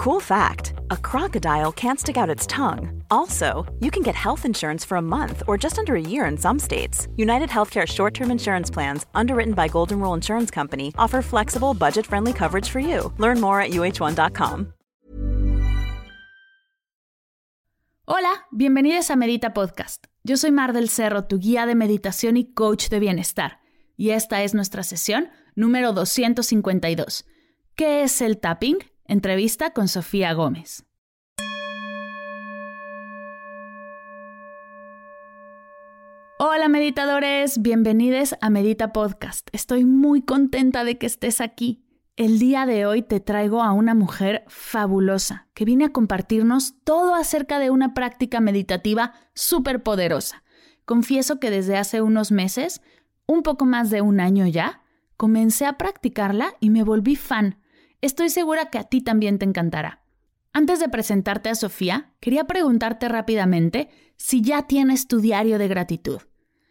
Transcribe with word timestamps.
Cool 0.00 0.20
fact 0.20 0.72
a 0.90 0.96
crocodile 0.96 1.72
can't 1.72 2.00
stick 2.00 2.16
out 2.16 2.30
its 2.30 2.46
tongue. 2.46 3.02
Also, 3.10 3.66
you 3.80 3.90
can 3.90 4.02
get 4.02 4.14
health 4.14 4.46
insurance 4.46 4.82
for 4.82 4.96
a 4.96 5.02
month 5.02 5.42
or 5.46 5.58
just 5.58 5.78
under 5.78 5.94
a 5.94 6.00
year 6.00 6.24
in 6.24 6.38
some 6.38 6.58
states. 6.58 7.06
United 7.16 7.50
Healthcare 7.50 7.86
short 7.86 8.14
term 8.14 8.30
insurance 8.30 8.70
plans, 8.70 9.04
underwritten 9.14 9.52
by 9.52 9.68
Golden 9.68 10.00
Rule 10.00 10.14
Insurance 10.14 10.50
Company, 10.50 10.94
offer 10.96 11.20
flexible, 11.20 11.74
budget 11.74 12.06
friendly 12.06 12.32
coverage 12.32 12.66
for 12.66 12.80
you. 12.80 13.12
Learn 13.18 13.42
more 13.42 13.60
at 13.60 13.72
uh1.com. 13.72 14.72
Hola, 18.06 18.46
bienvenidos 18.50 19.10
a 19.10 19.16
Medita 19.16 19.52
Podcast. 19.52 20.06
Yo 20.24 20.38
soy 20.38 20.50
Mar 20.50 20.72
del 20.72 20.88
Cerro, 20.88 21.24
tu 21.24 21.38
guía 21.38 21.66
de 21.66 21.74
meditación 21.74 22.38
y 22.38 22.54
coach 22.54 22.88
de 22.88 23.00
bienestar. 23.00 23.58
Y 23.98 24.12
esta 24.12 24.42
es 24.44 24.54
nuestra 24.54 24.82
sesión 24.82 25.28
número 25.54 25.92
252. 25.92 27.26
¿Qué 27.76 28.02
es 28.02 28.22
el 28.22 28.38
tapping? 28.38 28.78
Entrevista 29.10 29.70
con 29.70 29.88
Sofía 29.88 30.32
Gómez. 30.34 30.84
Hola 36.38 36.68
meditadores, 36.68 37.60
bienvenidos 37.60 38.36
a 38.40 38.50
Medita 38.50 38.92
Podcast. 38.92 39.48
Estoy 39.50 39.84
muy 39.84 40.22
contenta 40.22 40.84
de 40.84 40.96
que 40.96 41.06
estés 41.06 41.40
aquí. 41.40 41.82
El 42.14 42.38
día 42.38 42.66
de 42.66 42.86
hoy 42.86 43.02
te 43.02 43.18
traigo 43.18 43.64
a 43.64 43.72
una 43.72 43.94
mujer 43.94 44.44
fabulosa 44.46 45.48
que 45.54 45.64
viene 45.64 45.86
a 45.86 45.92
compartirnos 45.92 46.76
todo 46.84 47.16
acerca 47.16 47.58
de 47.58 47.70
una 47.70 47.94
práctica 47.94 48.38
meditativa 48.38 49.14
súper 49.34 49.82
poderosa. 49.82 50.44
Confieso 50.84 51.40
que 51.40 51.50
desde 51.50 51.76
hace 51.76 52.00
unos 52.00 52.30
meses, 52.30 52.80
un 53.26 53.42
poco 53.42 53.64
más 53.64 53.90
de 53.90 54.02
un 54.02 54.20
año 54.20 54.46
ya, 54.46 54.82
comencé 55.16 55.66
a 55.66 55.78
practicarla 55.78 56.54
y 56.60 56.70
me 56.70 56.84
volví 56.84 57.16
fan. 57.16 57.56
Estoy 58.00 58.30
segura 58.30 58.70
que 58.70 58.78
a 58.78 58.84
ti 58.84 59.00
también 59.02 59.38
te 59.38 59.44
encantará. 59.44 60.02
Antes 60.52 60.80
de 60.80 60.88
presentarte 60.88 61.48
a 61.48 61.54
Sofía, 61.54 62.14
quería 62.20 62.44
preguntarte 62.44 63.08
rápidamente 63.08 63.88
si 64.16 64.42
ya 64.42 64.66
tienes 64.66 65.06
tu 65.06 65.20
diario 65.20 65.58
de 65.58 65.68
gratitud. 65.68 66.20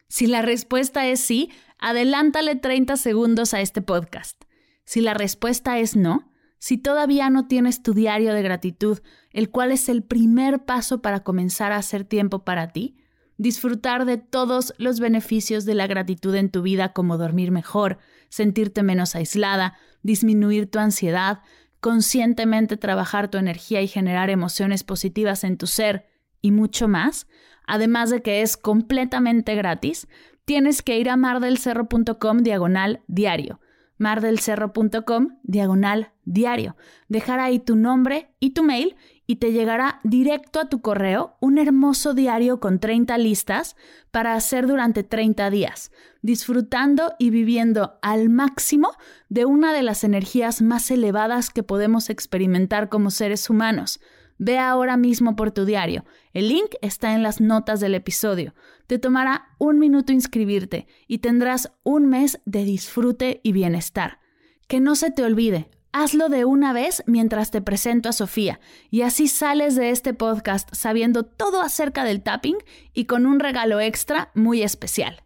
Si 0.08 0.28
la 0.28 0.42
respuesta 0.42 1.08
es 1.08 1.20
sí, 1.20 1.52
adelántale 1.78 2.56
30 2.56 2.98
segundos 2.98 3.54
a 3.54 3.62
este 3.62 3.82
podcast. 3.82 4.44
Si 4.84 5.02
la 5.02 5.14
respuesta 5.14 5.78
es 5.78 5.96
no, 5.96 6.32
si 6.58 6.78
todavía 6.78 7.30
no 7.30 7.48
tienes 7.48 7.84
tu 7.84 7.94
diario 7.94 8.34
de 8.34 8.42
gratitud, 8.42 9.00
el 9.32 9.50
cual 9.50 9.72
es 9.72 9.88
el 9.88 10.04
primer 10.04 10.66
paso 10.66 11.02
para 11.02 11.24
comenzar 11.24 11.72
a 11.72 11.78
hacer 11.78 12.04
tiempo 12.04 12.44
para 12.44 12.70
ti, 12.70 12.98
disfrutar 13.38 14.06
de 14.06 14.18
todos 14.18 14.74
los 14.78 15.00
beneficios 15.00 15.64
de 15.64 15.76
la 15.76 15.88
gratitud 15.88 16.36
en 16.36 16.50
tu 16.50 16.62
vida 16.62 16.92
como 16.92 17.18
dormir 17.18 17.52
mejor, 17.52 18.00
sentirte 18.30 18.84
menos 18.84 19.16
aislada, 19.16 19.78
disminuir 20.02 20.70
tu 20.70 20.80
ansiedad, 20.80 21.40
conscientemente 21.80 22.78
trabajar 22.78 23.30
tu 23.30 23.38
energía 23.38 23.82
y 23.82 23.88
generar 23.88 24.30
emociones 24.30 24.84
positivas 24.84 25.44
en 25.44 25.58
tu 25.58 25.68
ser 25.68 26.08
y 26.42 26.52
mucho 26.52 26.88
más, 26.88 27.28
además 27.68 28.10
de 28.10 28.22
que 28.22 28.42
es 28.42 28.58
completamente 28.58 29.56
gratis, 29.56 30.08
tienes 30.46 30.82
que 30.82 30.98
ir 30.98 31.10
a 31.10 31.18
mardelcerro.com 31.18 32.38
diagonal 32.40 33.02
diario 33.08 33.60
mardelcerro.com 34.00 35.38
diagonal 35.44 36.14
diario. 36.24 36.76
Dejar 37.08 37.40
ahí 37.40 37.60
tu 37.60 37.76
nombre 37.76 38.34
y 38.40 38.52
tu 38.52 38.64
mail 38.64 38.96
y 39.30 39.36
te 39.36 39.52
llegará 39.52 40.00
directo 40.04 40.60
a 40.60 40.70
tu 40.70 40.82
correo 40.82 41.38
un 41.40 41.60
hermoso 41.60 42.16
diario 42.16 42.60
con 42.60 42.80
30 42.80 43.16
listas 43.20 43.76
para 44.10 44.34
hacer 44.34 44.66
durante 44.66 45.04
30 45.04 45.52
días, 45.52 45.92
disfrutando 46.24 47.14
y 47.20 47.30
viviendo 47.30 48.00
al 48.02 48.30
máximo 48.30 48.90
de 49.30 49.46
una 49.46 49.72
de 49.72 49.84
las 49.84 50.04
energías 50.04 50.64
más 50.64 50.90
elevadas 50.90 51.52
que 51.52 51.62
podemos 51.62 52.10
experimentar 52.10 52.90
como 52.90 53.12
seres 53.12 53.52
humanos. 53.52 54.00
Ve 54.40 54.58
ahora 54.58 54.98
mismo 54.98 55.36
por 55.36 55.52
tu 55.52 55.64
diario. 55.64 56.06
El 56.34 56.50
link 56.50 56.74
está 56.82 57.14
en 57.14 57.22
las 57.22 57.40
notas 57.40 57.80
del 57.80 57.94
episodio. 57.94 58.56
Te 58.88 58.98
tomará 58.98 59.50
un 59.60 59.78
minuto 59.78 60.12
inscribirte 60.12 60.88
y 61.08 61.20
tendrás 61.20 61.72
un 61.84 62.08
mes 62.08 62.42
de 62.46 62.64
disfrute 62.64 63.42
y 63.44 63.52
bienestar. 63.52 64.22
Que 64.68 64.80
no 64.80 64.96
se 64.96 65.12
te 65.12 65.22
olvide, 65.22 65.70
Hazlo 65.92 66.30
de 66.30 66.46
una 66.46 66.72
vez 66.72 67.04
mientras 67.08 67.50
te 67.50 67.62
presento 67.62 68.10
a 68.10 68.14
Sofía 68.14 68.60
y 68.92 69.02
así 69.02 69.28
sales 69.28 69.76
de 69.76 69.90
este 69.90 70.14
podcast 70.14 70.70
sabiendo 70.74 71.24
todo 71.24 71.62
acerca 71.62 72.04
del 72.04 72.22
tapping 72.22 72.58
y 72.94 73.06
con 73.06 73.26
un 73.26 73.40
regalo 73.40 73.80
extra 73.80 74.32
muy 74.36 74.62
especial. 74.62 75.24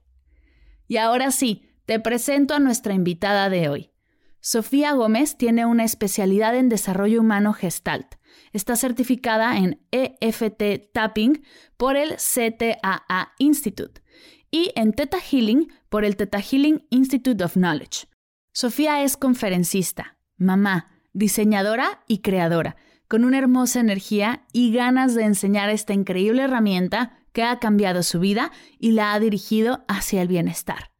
Y 0.87 0.97
ahora 0.97 1.31
sí, 1.31 1.67
te 1.85 1.99
presento 1.99 2.53
a 2.53 2.59
nuestra 2.59 2.93
invitada 2.93 3.49
de 3.49 3.67
hoy. 3.67 3.91
Sofía 4.39 4.93
Gómez 4.93 5.37
tiene 5.37 5.65
una 5.65 5.83
especialidad 5.83 6.55
en 6.55 6.69
desarrollo 6.69 7.21
humano 7.21 7.53
gestalt. 7.53 8.15
Está 8.51 8.75
certificada 8.75 9.57
en 9.57 9.85
EFT 9.91 10.91
Tapping 10.93 11.43
por 11.75 11.97
el 11.97 12.15
CTAA 12.15 13.33
Institute 13.37 14.01
y 14.49 14.71
en 14.75 14.93
Theta 14.93 15.19
Healing 15.19 15.71
por 15.89 16.05
el 16.05 16.15
Theta 16.15 16.39
Healing 16.39 16.85
Institute 16.89 17.43
of 17.43 17.53
Knowledge. 17.53 18.07
Sofía 18.53 19.03
es 19.03 19.17
conferencista, 19.17 20.17
mamá, 20.43 20.91
diseñadora 21.13 22.03
y 22.07 22.19
creadora, 22.19 22.75
con 23.07 23.25
una 23.25 23.37
hermosa 23.37 23.79
energía 23.79 24.45
y 24.53 24.73
ganas 24.73 25.15
de 25.15 25.23
enseñar 25.23 25.69
esta 25.69 25.93
increíble 25.93 26.43
herramienta 26.43 27.17
que 27.31 27.43
ha 27.43 27.59
cambiado 27.59 28.03
su 28.03 28.19
vida 28.19 28.51
y 28.79 28.91
la 28.91 29.13
ha 29.13 29.19
dirigido 29.19 29.83
hacia 29.87 30.21
el 30.21 30.27
bienestar. 30.27 30.91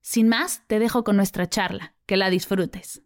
Sin 0.00 0.28
más, 0.28 0.62
te 0.66 0.78
dejo 0.78 1.04
con 1.04 1.16
nuestra 1.16 1.48
charla. 1.48 1.94
Que 2.06 2.16
la 2.16 2.30
disfrutes. 2.30 3.04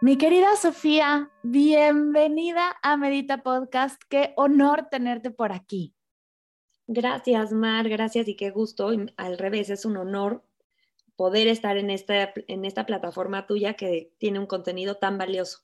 Mi 0.00 0.16
querida 0.16 0.56
Sofía, 0.56 1.30
bienvenida 1.42 2.74
a 2.82 2.96
Medita 2.96 3.42
Podcast. 3.42 4.00
Qué 4.08 4.32
honor 4.36 4.88
tenerte 4.90 5.30
por 5.30 5.52
aquí. 5.52 5.94
Gracias, 6.86 7.52
Mar, 7.52 7.88
gracias 7.88 8.28
y 8.28 8.36
qué 8.36 8.50
gusto. 8.50 8.90
Al 9.16 9.38
revés, 9.38 9.70
es 9.70 9.84
un 9.84 9.96
honor 9.96 10.44
poder 11.16 11.46
estar 11.48 11.76
en 11.76 11.90
esta, 11.90 12.32
en 12.48 12.64
esta 12.64 12.86
plataforma 12.86 13.46
tuya 13.46 13.74
que 13.74 14.12
tiene 14.18 14.38
un 14.38 14.46
contenido 14.46 14.96
tan 14.96 15.18
valioso. 15.18 15.60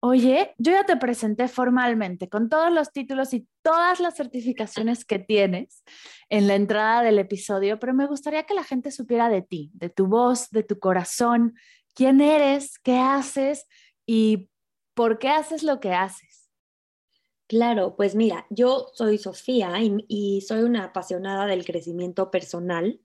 Oye, 0.00 0.54
yo 0.58 0.72
ya 0.72 0.84
te 0.84 0.96
presenté 0.96 1.48
formalmente 1.48 2.28
con 2.28 2.48
todos 2.48 2.70
los 2.70 2.92
títulos 2.92 3.32
y 3.32 3.48
todas 3.62 3.98
las 3.98 4.14
certificaciones 4.14 5.04
que 5.04 5.18
tienes 5.18 5.82
en 6.28 6.46
la 6.46 6.54
entrada 6.54 7.02
del 7.02 7.18
episodio, 7.18 7.78
pero 7.78 7.94
me 7.94 8.06
gustaría 8.06 8.44
que 8.44 8.54
la 8.54 8.62
gente 8.62 8.90
supiera 8.90 9.28
de 9.28 9.42
ti, 9.42 9.70
de 9.74 9.88
tu 9.88 10.06
voz, 10.06 10.50
de 10.50 10.62
tu 10.62 10.78
corazón, 10.78 11.54
quién 11.94 12.20
eres, 12.20 12.78
qué 12.78 12.98
haces 12.98 13.66
y 14.04 14.50
por 14.94 15.18
qué 15.18 15.30
haces 15.30 15.62
lo 15.62 15.80
que 15.80 15.94
haces. 15.94 16.35
Claro, 17.48 17.94
pues 17.96 18.16
mira, 18.16 18.46
yo 18.50 18.88
soy 18.94 19.18
Sofía 19.18 19.72
y, 19.80 20.40
soy 20.40 20.62
una 20.62 20.84
apasionada 20.84 21.46
del 21.46 21.64
crecimiento 21.64 22.30
personal. 22.30 23.00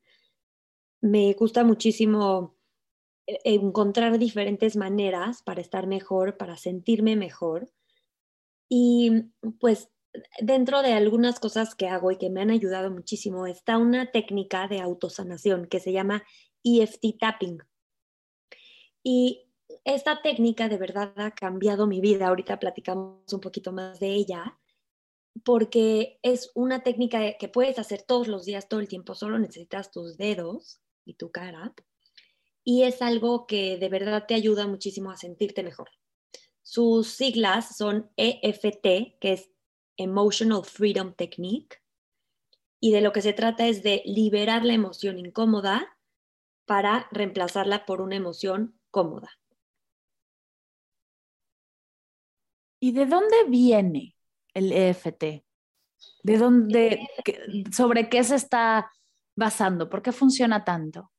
Me 1.02 1.34
gusta 1.34 1.64
muchísimo 1.64 2.56
eh, 3.28 3.40
encontrar 3.46 4.18
diferentes 4.18 4.76
maneras 4.78 5.44
para 5.44 5.62
estar 5.62 5.86
mejor, 5.86 6.38
para 6.38 6.58
sentirme 6.58 7.16
mejor. 7.16 7.72
Y 8.68 9.26
pues 9.60 9.90
dentro 10.42 10.82
de 10.82 10.94
algunas 10.94 11.40
cosas 11.40 11.76
que 11.76 11.88
hago 11.88 12.12
y 12.12 12.18
que 12.18 12.30
me 12.30 12.42
han 12.42 12.50
ayudado 12.50 12.90
muchísimo, 12.90 13.46
está 13.46 13.78
una 13.78 14.12
técnica 14.12 14.68
de 14.68 14.82
autosanación 14.82 15.68
que 15.68 15.80
se 15.80 15.92
llama 15.92 16.24
EFT 16.64 17.18
tapping. 17.20 17.60
Y 19.04 19.50
esta 19.83 20.22
técnica 20.22 20.69
de 20.69 20.78
verdad 20.78 21.13
ha 21.18 21.31
cambiado 21.31 21.88
mi 21.88 22.01
vida. 22.01 22.28
Ahorita 22.28 22.60
platicamos 22.60 23.33
un 23.33 23.39
poquito 23.39 23.72
más 23.72 24.00
de 24.00 24.10
ella, 24.10 24.60
porque 25.44 26.19
es 26.22 26.51
una 26.56 26.83
técnica 26.83 27.38
que 27.38 27.48
puedes 27.48 27.80
hacer 27.80 28.04
todos 28.04 28.28
los 28.28 28.45
días, 28.45 28.68
todo 28.68 28.80
el 28.80 28.88
tiempo, 28.88 29.16
solo 29.16 29.39
necesitas 29.39 29.92
tus 29.92 30.18
dedos 30.18 30.81
y 31.06 31.16
tu 31.16 31.31
cara. 31.31 31.74
Y 32.63 32.83
es 32.83 33.01
algo 33.01 33.48
que 33.48 33.78
de 33.78 33.89
verdad 33.89 34.25
te 34.28 34.36
ayuda 34.36 34.68
muchísimo 34.68 35.10
a 35.10 35.18
sentirte 35.18 35.63
mejor. 35.63 35.89
Sus 36.62 37.07
siglas 37.07 37.75
son 37.75 38.12
EFT, 38.18 39.18
que 39.19 39.33
es 39.33 39.50
Emotional 39.98 40.63
Freedom 40.63 41.13
Technique, 41.13 41.78
y 42.80 42.92
de 42.92 43.01
lo 43.01 43.12
que 43.12 43.22
se 43.22 43.33
trata 43.33 43.68
es 43.68 43.83
de 43.83 44.01
liberar 44.06 44.66
la 44.66 44.74
emoción 44.74 45.19
incómoda 45.19 45.98
para 46.66 47.07
reemplazarla 47.12 47.86
por 47.86 48.01
una 48.01 48.16
emoción 48.16 48.80
cómoda. 48.89 49.41
¿Y 52.83 52.94
de 52.94 53.06
dónde 53.06 53.36
viene 53.48 54.16
el 54.56 54.72
EFT? 54.72 55.24
¿De 56.24 56.38
dónde, 56.38 57.07
sobre 57.72 58.10
qué 58.10 58.24
se 58.24 58.36
está 58.36 58.92
basando? 59.36 59.88
¿Por 59.88 60.01
qué 60.01 60.12
funciona 60.12 60.66
tanto? 60.66 61.12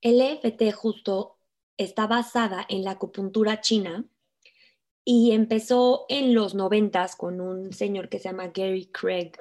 El 0.00 0.20
EFT 0.20 0.72
justo 0.72 1.38
está 1.76 2.06
basada 2.06 2.64
en 2.68 2.84
la 2.84 2.92
acupuntura 2.92 3.60
china 3.60 4.04
y 5.04 5.32
empezó 5.32 6.06
en 6.08 6.34
los 6.34 6.54
noventas 6.54 7.16
con 7.16 7.40
un 7.40 7.72
señor 7.72 8.08
que 8.08 8.20
se 8.20 8.28
llama 8.28 8.52
Gary 8.54 8.86
Craig, 8.86 9.32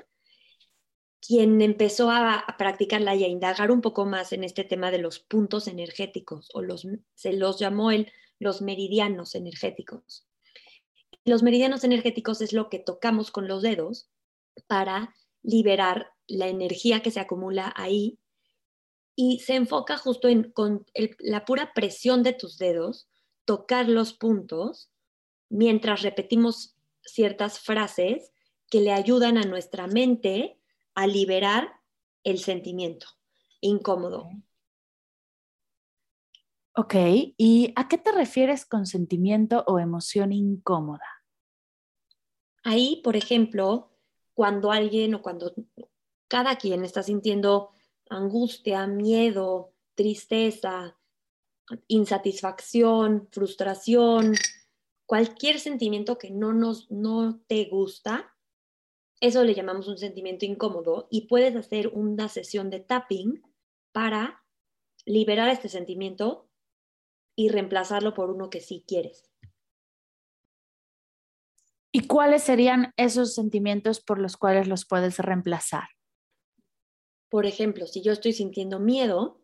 quien 1.21 1.62
empezó 1.62 2.09
a, 2.09 2.44
practicarla 2.57 3.13
y 3.13 3.24
a 3.24 3.27
indagar 3.27 3.69
un 3.69 3.81
poco 3.81 4.06
más 4.06 4.33
en 4.33 4.44
este 4.44 4.63
tema 4.63 4.89
de 4.89 4.97
los 4.97 5.19
puntos 5.19 5.68
energéticos, 5.68 6.50
o 6.56 6.63
los, 6.63 6.88
se 7.13 7.33
los 7.33 7.59
llamó 7.59 7.92
él 7.92 8.12
los 8.39 8.63
meridianos 8.63 9.36
energéticos. 9.36 10.25
Los 11.25 11.42
meridianos 11.42 11.83
energéticos 11.83 12.42
es 12.42 12.54
lo 12.54 12.69
que 12.69 12.77
tocamos 12.77 13.31
con 13.31 13.48
los 13.48 13.63
dedos 13.63 14.10
para 14.68 15.16
liberar 15.42 16.12
la 16.27 16.48
energía 16.48 17.01
que 17.01 17.10
se 17.10 17.19
acumula 17.19 17.74
ahí 17.75 18.19
y 19.16 19.39
se 19.39 19.56
enfoca 19.56 19.98
justo 19.98 20.27
en 20.27 20.51
con 20.51 20.86
la 21.19 21.45
pura 21.45 21.74
presión 21.74 22.22
de 22.22 22.33
tus 22.33 22.60
dedos, 22.60 23.07
tocar 23.44 23.89
los 23.89 24.13
puntos 24.13 24.92
mientras 25.50 26.04
repetimos 26.04 26.75
ciertas 27.01 27.60
frases 27.60 28.31
que 28.69 28.81
le 28.81 28.92
ayudan 28.92 29.38
a 29.38 29.44
nuestra 29.44 29.88
mente 29.88 30.60
a 30.94 31.07
liberar 31.07 31.71
el 32.24 32.38
sentimiento 32.38 33.07
incómodo. 33.62 34.30
Ok, 36.77 36.95
¿y 37.38 37.72
a 37.77 37.88
qué 37.88 37.98
te 37.98 38.12
refieres 38.12 38.66
con 38.66 38.86
sentimiento 38.86 39.63
o 39.66 39.80
emoción 39.80 40.33
incómoda? 40.33 41.07
Ahí, 42.63 43.00
por 43.01 43.16
ejemplo, 43.16 43.92
cuando 44.33 44.74
alguien 44.74 45.16
o 45.16 45.22
cuando 45.22 45.54
cada 46.27 46.57
quien 46.57 46.83
está 46.83 47.01
sintiendo 47.01 47.69
angustia, 48.10 48.88
miedo, 48.88 49.74
tristeza, 49.94 50.98
insatisfacción, 51.88 53.30
frustración, 53.31 54.33
cualquier 55.06 55.62
sentimiento 55.62 56.18
que 56.18 56.30
no 56.30 56.51
nos 56.51 56.92
no 56.92 57.39
te 57.48 57.69
gusta, 57.69 58.36
eso 59.21 59.45
le 59.45 59.56
llamamos 59.56 59.88
un 59.88 59.98
sentimiento 59.98 60.44
incómodo 60.44 61.07
y 61.10 61.28
puedes 61.28 61.56
hacer 61.56 61.88
una 61.88 62.28
sesión 62.28 62.69
de 62.69 62.81
tapping 62.81 63.42
para 63.94 64.44
liberar 65.06 65.48
este 65.48 65.69
sentimiento 65.69 66.50
y 67.35 67.49
reemplazarlo 67.49 68.13
por 68.13 68.29
uno 68.29 68.49
que 68.49 68.61
sí 68.61 68.83
quieres. 68.87 69.29
¿Y 71.91 72.07
cuáles 72.07 72.43
serían 72.43 72.93
esos 72.97 73.33
sentimientos 73.33 74.01
por 74.01 74.19
los 74.19 74.35
cuales 74.35 74.67
los 74.67 74.85
puedes 74.85 75.17
reemplazar? 75.19 75.87
Por 77.29 77.45
ejemplo, 77.45 77.87
si 77.87 78.01
yo 78.01 78.11
estoy 78.11 78.33
sintiendo 78.33 78.79
miedo, 78.79 79.41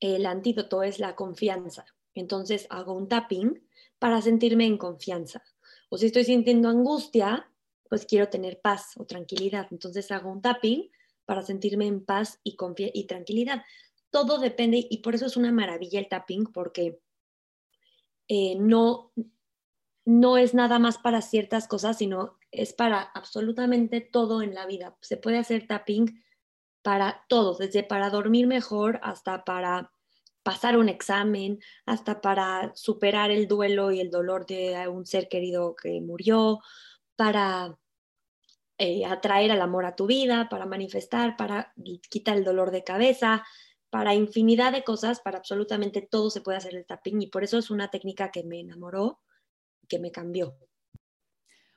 el 0.00 0.26
antídoto 0.26 0.82
es 0.82 0.98
la 0.98 1.14
confianza. 1.14 1.86
Entonces 2.14 2.66
hago 2.70 2.92
un 2.92 3.08
tapping 3.08 3.66
para 3.98 4.20
sentirme 4.20 4.66
en 4.66 4.78
confianza. 4.78 5.42
O 5.88 5.98
si 5.98 6.06
estoy 6.06 6.24
sintiendo 6.24 6.68
angustia, 6.68 7.50
pues 7.88 8.04
quiero 8.04 8.28
tener 8.28 8.60
paz 8.60 8.92
o 8.96 9.06
tranquilidad. 9.06 9.66
Entonces 9.70 10.10
hago 10.10 10.30
un 10.30 10.42
tapping 10.42 10.90
para 11.24 11.42
sentirme 11.42 11.86
en 11.86 12.04
paz 12.04 12.40
y, 12.44 12.56
y 12.92 13.06
tranquilidad. 13.06 13.62
Todo 14.10 14.38
depende 14.38 14.86
y 14.88 14.98
por 14.98 15.14
eso 15.14 15.26
es 15.26 15.36
una 15.36 15.52
maravilla 15.52 15.98
el 15.98 16.08
tapping 16.08 16.44
porque 16.52 17.00
eh, 18.28 18.56
no, 18.58 19.12
no 20.04 20.36
es 20.36 20.54
nada 20.54 20.78
más 20.78 20.98
para 20.98 21.22
ciertas 21.22 21.68
cosas, 21.68 21.98
sino 21.98 22.38
es 22.50 22.72
para 22.72 23.00
absolutamente 23.00 24.00
todo 24.00 24.42
en 24.42 24.54
la 24.54 24.66
vida. 24.66 24.96
Se 25.00 25.16
puede 25.16 25.38
hacer 25.38 25.66
tapping 25.66 26.22
para 26.82 27.24
todo, 27.28 27.56
desde 27.56 27.82
para 27.82 28.10
dormir 28.10 28.46
mejor 28.46 29.00
hasta 29.02 29.44
para 29.44 29.90
pasar 30.42 30.78
un 30.78 30.88
examen, 30.88 31.58
hasta 31.86 32.20
para 32.20 32.70
superar 32.76 33.32
el 33.32 33.48
duelo 33.48 33.90
y 33.90 33.98
el 33.98 34.10
dolor 34.10 34.46
de 34.46 34.86
un 34.86 35.04
ser 35.04 35.28
querido 35.28 35.74
que 35.74 36.00
murió, 36.00 36.60
para 37.16 37.76
eh, 38.78 39.04
atraer 39.04 39.50
el 39.50 39.60
amor 39.60 39.86
a 39.86 39.96
tu 39.96 40.06
vida, 40.06 40.48
para 40.48 40.66
manifestar, 40.66 41.36
para 41.36 41.72
quitar 42.08 42.36
el 42.36 42.44
dolor 42.44 42.70
de 42.70 42.84
cabeza, 42.84 43.44
para 43.90 44.14
infinidad 44.14 44.72
de 44.72 44.84
cosas, 44.84 45.20
para 45.20 45.38
absolutamente 45.38 46.02
todo 46.02 46.30
se 46.30 46.40
puede 46.40 46.58
hacer 46.58 46.74
el 46.74 46.86
tapping 46.86 47.22
y 47.22 47.26
por 47.28 47.44
eso 47.44 47.58
es 47.58 47.70
una 47.70 47.88
técnica 47.88 48.30
que 48.30 48.44
me 48.44 48.60
enamoró, 48.60 49.20
que 49.88 49.98
me 49.98 50.10
cambió. 50.10 50.56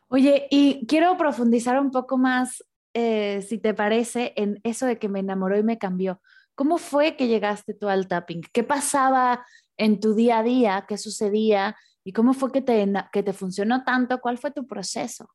Oye, 0.07 0.47
y 0.49 0.87
quiero 0.87 1.15
profundizar 1.17 1.79
un 1.79 1.91
poco 1.91 2.17
más, 2.17 2.63
eh, 2.93 3.43
si 3.47 3.59
te 3.59 3.73
parece, 3.73 4.33
en 4.35 4.59
eso 4.63 4.87
de 4.87 4.97
que 4.97 5.07
me 5.07 5.19
enamoró 5.19 5.57
y 5.57 5.63
me 5.63 5.77
cambió. 5.77 6.19
¿Cómo 6.55 6.77
fue 6.77 7.15
que 7.15 7.27
llegaste 7.27 7.73
tú 7.73 7.87
al 7.87 8.07
tapping? 8.07 8.41
¿Qué 8.51 8.63
pasaba 8.63 9.45
en 9.77 9.99
tu 9.99 10.15
día 10.15 10.39
a 10.39 10.43
día? 10.43 10.85
¿Qué 10.87 10.97
sucedía? 10.97 11.77
¿Y 12.03 12.11
cómo 12.11 12.33
fue 12.33 12.51
que 12.51 12.61
te, 12.61 12.91
que 13.13 13.23
te 13.23 13.33
funcionó 13.33 13.83
tanto? 13.83 14.19
¿Cuál 14.19 14.39
fue 14.39 14.51
tu 14.51 14.65
proceso? 14.65 15.29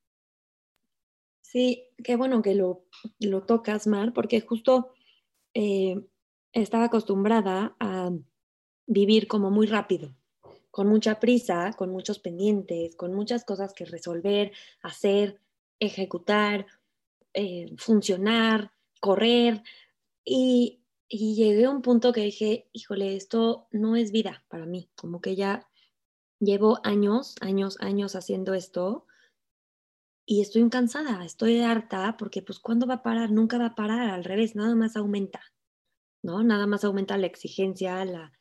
Sí, 1.41 1.89
qué 2.03 2.17
bueno 2.17 2.43
que 2.43 2.57
lo, 2.57 2.85
lo 3.21 3.45
tocas, 3.45 3.87
Mar, 3.87 4.13
porque 4.13 4.41
justo 4.41 4.93
eh, 5.55 6.05
estaba 6.55 6.85
acostumbrada 6.85 7.77
a 7.81 8.11
vivir 8.87 9.27
como 9.29 9.51
muy 9.51 9.67
rápido, 9.67 10.15
con 10.71 10.89
mucha 10.89 11.21
prisa, 11.21 11.73
con 11.77 11.91
muchos 11.91 12.19
pendientes, 12.19 12.97
con 12.97 13.13
muchas 13.13 13.45
cosas 13.45 13.75
que 13.75 13.85
resolver, 13.85 14.53
hacer, 14.83 15.41
ejecutar, 15.81 16.67
eh, 17.33 17.75
funcionar, 17.77 18.73
correr. 19.01 19.63
Y 20.25 20.81
llegué 21.09 21.65
a 21.65 21.71
un 21.71 21.83
punto 21.83 22.13
que 22.13 22.23
dije, 22.23 22.69
híjole, 22.73 23.17
esto 23.17 23.67
no 23.71 23.97
es 23.97 24.13
vida 24.13 24.45
para 24.49 24.67
mí, 24.67 24.89
como 24.97 25.21
que 25.21 25.37
ya 25.37 25.69
llevo 26.41 26.81
años, 26.85 27.35
años, 27.41 27.77
años 27.81 28.17
haciendo 28.17 28.55
esto 28.55 29.07
y 30.27 30.41
estoy 30.41 30.69
cansada, 30.71 31.25
estoy 31.25 31.61
harta 31.61 32.17
porque 32.17 32.43
pues 32.43 32.59
¿cuándo 32.59 32.87
va 32.87 32.95
a 32.95 33.03
parar? 33.03 33.31
Nunca 33.31 33.59
va 33.59 33.67
a 33.67 33.75
parar, 33.75 34.11
al 34.11 34.25
revés, 34.25 34.57
nada 34.57 34.75
más 34.75 34.97
aumenta, 34.97 35.43
¿no? 36.25 36.43
Nada 36.43 36.67
más 36.67 36.85
aumenta 36.85 37.19
la 37.19 37.27
exigencia, 37.27 38.05
la, 38.05 38.33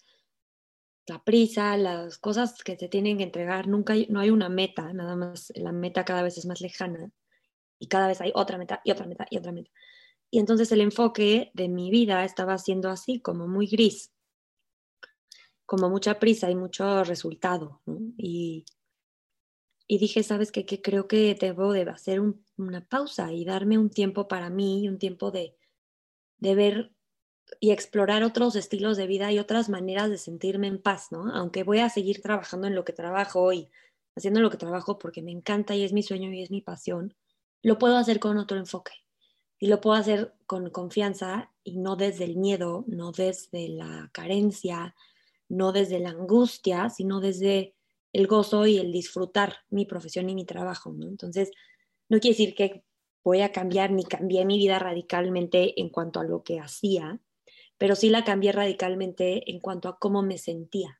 la 1.06 1.24
prisa, 1.24 1.78
las 1.78 2.18
cosas 2.18 2.64
que 2.64 2.78
se 2.78 2.88
tienen 2.88 3.18
que 3.18 3.24
entregar, 3.24 3.68
nunca 3.68 3.94
hay, 3.94 4.08
no 4.10 4.22
hay 4.22 4.30
una 4.30 4.50
meta, 4.50 4.94
nada 4.94 5.16
más 5.16 5.52
la 5.56 5.74
meta 5.74 6.06
cada 6.06 6.24
vez 6.24 6.38
es 6.38 6.46
más 6.46 6.62
lejana 6.62 7.12
y 7.80 7.88
cada 7.88 8.08
vez 8.08 8.22
hay 8.22 8.32
otra 8.36 8.58
meta 8.58 8.82
y 8.86 8.92
otra 8.92 9.06
meta 9.06 9.28
y 9.30 9.38
otra 9.38 9.52
meta. 9.52 9.70
Y 10.32 10.40
entonces 10.40 10.72
el 10.72 10.82
enfoque 10.82 11.52
de 11.54 11.68
mi 11.68 11.92
vida 11.92 12.24
estaba 12.24 12.58
siendo 12.58 12.90
así, 12.90 13.20
como 13.20 13.48
muy 13.48 13.68
gris, 13.68 14.14
como 15.66 15.90
mucha 15.90 16.20
prisa 16.20 16.50
y 16.50 16.56
mucho 16.56 17.04
resultado. 17.04 17.82
Y, 18.18 18.66
dije, 19.88 20.24
¿sabes 20.24 20.52
qué? 20.52 20.66
Que 20.66 20.82
creo 20.82 21.08
que 21.08 21.36
debo 21.36 21.74
de 21.74 21.82
hacer 21.84 22.22
una 22.58 22.88
pausa 22.88 23.32
y 23.32 23.46
darme 23.46 23.78
un 23.78 23.90
tiempo 23.90 24.28
para 24.28 24.50
mí, 24.50 24.88
un 24.88 24.98
tiempo 24.98 25.30
de, 25.30 25.56
de 26.38 26.56
ver 26.56 26.93
y 27.60 27.72
explorar 27.72 28.24
otros 28.24 28.56
estilos 28.56 28.98
de 28.98 29.08
vida 29.08 29.32
y 29.32 29.40
otras 29.40 29.70
maneras 29.70 30.10
de 30.10 30.18
sentirme 30.18 30.68
en 30.68 30.82
paz, 30.82 31.12
¿no? 31.12 31.34
Aunque 31.34 31.64
voy 31.64 31.80
a 31.80 31.90
seguir 31.90 32.22
trabajando 32.22 32.68
en 32.68 32.76
lo 32.76 32.86
que 32.86 32.94
trabajo 32.94 33.52
y 33.54 33.70
haciendo 34.16 34.42
lo 34.42 34.50
que 34.50 34.58
trabajo 34.58 35.00
porque 35.00 35.22
me 35.22 35.32
encanta 35.32 35.76
y 35.76 35.84
es 35.84 35.94
mi 35.94 36.04
sueño 36.04 36.32
y 36.32 36.42
es 36.42 36.52
mi 36.52 36.62
pasión, 36.62 37.16
lo 37.62 37.78
puedo 37.78 37.98
hacer 37.98 38.20
con 38.20 38.38
otro 38.38 38.58
enfoque 38.58 38.92
y 39.60 39.68
lo 39.68 39.80
puedo 39.82 39.96
hacer 39.96 40.34
con 40.46 40.70
confianza 40.70 41.52
y 41.64 41.78
no 41.78 41.96
desde 41.96 42.26
el 42.26 42.36
miedo, 42.36 42.84
no 42.88 43.12
desde 43.12 43.70
la 43.70 44.10
carencia, 44.14 44.96
no 45.48 45.72
desde 45.72 46.00
la 46.00 46.10
angustia, 46.10 46.90
sino 46.90 47.20
desde 47.22 47.76
el 48.12 48.28
gozo 48.28 48.68
y 48.68 48.78
el 48.78 48.92
disfrutar 48.92 49.58
mi 49.70 49.86
profesión 49.86 50.30
y 50.30 50.36
mi 50.36 50.46
trabajo. 50.46 50.92
¿no? 50.94 51.08
Entonces, 51.08 51.52
no 52.10 52.20
quiere 52.20 52.38
decir 52.38 52.56
que 52.56 52.84
voy 53.24 53.42
a 53.42 53.52
cambiar 53.52 53.92
ni 53.92 54.04
cambié 54.04 54.46
mi 54.46 54.58
vida 54.58 54.80
radicalmente 54.80 55.80
en 55.80 55.90
cuanto 55.90 56.20
a 56.20 56.26
lo 56.26 56.44
que 56.44 56.60
hacía, 56.60 57.20
pero 57.78 57.96
sí 57.96 58.10
la 58.10 58.24
cambié 58.24 58.52
radicalmente 58.52 59.50
en 59.52 59.60
cuanto 59.60 59.90
a 59.90 59.98
cómo 59.98 60.22
me 60.22 60.38
sentía. 60.38 61.00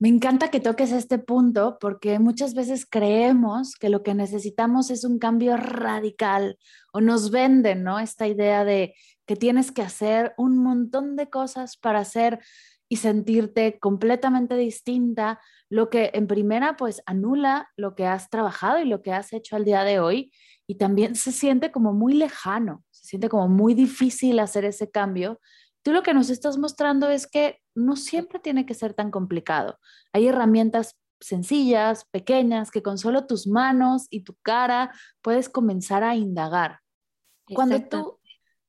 Me 0.00 0.08
encanta 0.08 0.48
que 0.48 0.60
toques 0.60 0.92
este 0.92 1.18
punto 1.18 1.78
porque 1.80 2.20
muchas 2.20 2.54
veces 2.54 2.86
creemos 2.88 3.74
que 3.74 3.88
lo 3.88 4.04
que 4.04 4.14
necesitamos 4.14 4.90
es 4.90 5.02
un 5.02 5.18
cambio 5.18 5.56
radical 5.56 6.56
o 6.92 7.00
nos 7.00 7.32
venden, 7.32 7.82
¿no? 7.82 7.98
Esta 7.98 8.28
idea 8.28 8.64
de 8.64 8.94
que 9.26 9.34
tienes 9.34 9.72
que 9.72 9.82
hacer 9.82 10.34
un 10.38 10.58
montón 10.58 11.16
de 11.16 11.28
cosas 11.28 11.76
para 11.76 11.98
hacer 11.98 12.38
y 12.88 12.96
sentirte 12.96 13.80
completamente 13.80 14.56
distinta, 14.56 15.40
lo 15.68 15.90
que 15.90 16.10
en 16.14 16.28
primera 16.28 16.76
pues 16.76 17.02
anula 17.04 17.68
lo 17.76 17.96
que 17.96 18.06
has 18.06 18.30
trabajado 18.30 18.80
y 18.80 18.84
lo 18.84 19.02
que 19.02 19.12
has 19.12 19.32
hecho 19.32 19.56
al 19.56 19.64
día 19.64 19.82
de 19.82 19.98
hoy 19.98 20.32
y 20.66 20.76
también 20.76 21.16
se 21.16 21.32
siente 21.32 21.72
como 21.72 21.92
muy 21.92 22.14
lejano, 22.14 22.84
siente 23.08 23.30
como 23.30 23.48
muy 23.48 23.72
difícil 23.72 24.38
hacer 24.38 24.66
ese 24.66 24.90
cambio. 24.90 25.40
Tú 25.82 25.92
lo 25.92 26.02
que 26.02 26.12
nos 26.12 26.28
estás 26.28 26.58
mostrando 26.58 27.08
es 27.08 27.26
que 27.26 27.58
no 27.74 27.96
siempre 27.96 28.38
tiene 28.38 28.66
que 28.66 28.74
ser 28.74 28.92
tan 28.92 29.10
complicado. 29.10 29.78
Hay 30.12 30.26
herramientas 30.26 30.98
sencillas, 31.18 32.04
pequeñas, 32.10 32.70
que 32.70 32.82
con 32.82 32.98
solo 32.98 33.26
tus 33.26 33.46
manos 33.46 34.06
y 34.10 34.24
tu 34.24 34.36
cara 34.42 34.92
puedes 35.22 35.48
comenzar 35.48 36.04
a 36.04 36.16
indagar. 36.16 36.80
Cuando 37.54 37.80
tú, 37.80 38.20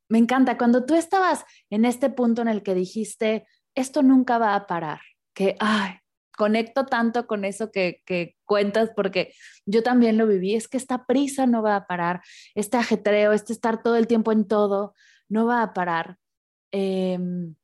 me 0.08 0.19
encanta, 0.19 0.58
cuando 0.58 0.86
tú 0.86 0.96
estabas 0.96 1.43
en 1.69 1.84
este 1.84 2.10
punto 2.10 2.41
en 2.41 2.48
el 2.48 2.63
que 2.63 2.75
dijiste, 2.75 3.46
esto 3.75 4.03
nunca 4.03 4.38
va 4.38 4.55
a 4.55 4.67
parar, 4.67 5.01
que, 5.34 5.58
ay, 5.60 6.00
conecto 6.39 6.86
tanto 6.86 7.27
con 7.27 7.43
eso 7.43 7.69
que, 7.69 8.01
cuentas 8.46 8.91
porque 8.96 9.34
yo 9.65 9.84
también 9.84 10.17
lo 10.17 10.25
viví, 10.25 10.55
es 10.55 10.69
que 10.69 10.77
esta 10.77 11.05
prisa 11.05 11.46
no 11.46 11.62
va 11.62 11.75
a 11.75 11.86
parar, 11.86 12.22
este 12.55 12.77
ajetreo, 12.77 13.34
este 13.34 13.51
estar 13.51 13.84
todo 13.84 13.98
el 13.98 14.08
tiempo 14.08 14.31
en 14.31 14.48
todo, 14.48 14.96
no 15.27 15.46
va 15.46 15.62
a 15.62 15.74
parar. 15.74 16.17
Em, 16.72 17.55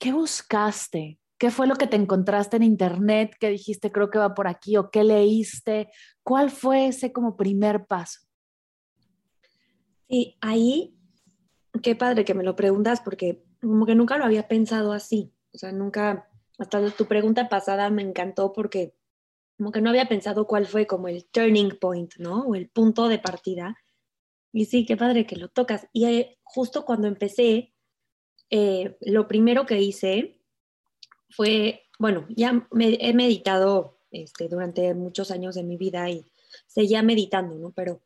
¿Qué 0.00 0.12
buscaste? 0.12 1.20
¿Qué 1.38 1.52
fue 1.52 1.68
lo 1.68 1.76
que 1.76 1.86
te 1.86 1.94
encontraste 1.94 2.56
en 2.56 2.64
internet? 2.64 3.36
¿Qué 3.38 3.48
dijiste 3.48 3.92
creo 3.92 4.10
que 4.10 4.18
va 4.18 4.34
por 4.34 4.48
aquí? 4.48 4.76
¿O 4.76 4.90
qué 4.90 5.04
leíste? 5.04 5.88
¿Cuál 6.24 6.50
fue 6.50 6.88
ese 6.88 7.12
como 7.12 7.36
primer 7.36 7.86
paso? 7.86 8.22
Sí, 10.08 10.36
ahí, 10.40 10.98
qué 11.80 11.94
padre 11.94 12.24
que 12.24 12.34
me 12.34 12.42
lo 12.42 12.56
preguntas 12.56 13.00
porque 13.00 13.44
como 13.60 13.86
que 13.86 13.94
nunca 13.94 14.18
lo 14.18 14.24
había 14.24 14.48
pensado 14.48 14.92
así. 14.92 15.32
O 15.54 15.58
sea, 15.58 15.70
nunca, 15.70 16.28
hasta 16.58 16.90
tu 16.90 17.06
pregunta 17.06 17.48
pasada 17.48 17.90
me 17.90 18.02
encantó 18.02 18.52
porque 18.52 18.94
como 19.56 19.72
que 19.72 19.80
no 19.80 19.90
había 19.90 20.08
pensado 20.08 20.46
cuál 20.46 20.66
fue 20.66 20.86
como 20.86 21.08
el 21.08 21.24
turning 21.26 21.78
point, 21.78 22.14
¿no? 22.18 22.42
O 22.42 22.54
el 22.54 22.68
punto 22.68 23.08
de 23.08 23.18
partida. 23.18 23.76
Y 24.52 24.66
sí, 24.66 24.84
qué 24.84 24.96
padre 24.96 25.26
que 25.26 25.36
lo 25.36 25.48
tocas. 25.48 25.88
Y 25.92 26.06
eh, 26.06 26.38
justo 26.42 26.84
cuando 26.84 27.08
empecé, 27.08 27.74
eh, 28.50 28.96
lo 29.00 29.26
primero 29.26 29.66
que 29.66 29.80
hice 29.80 30.40
fue, 31.30 31.88
bueno, 31.98 32.26
ya 32.28 32.68
he 32.78 33.14
meditado 33.14 33.98
este, 34.10 34.48
durante 34.48 34.94
muchos 34.94 35.30
años 35.30 35.54
de 35.54 35.64
mi 35.64 35.76
vida 35.76 36.08
y 36.10 36.24
seguía 36.66 37.02
meditando, 37.02 37.56
¿no? 37.56 37.72
Pero 37.72 38.02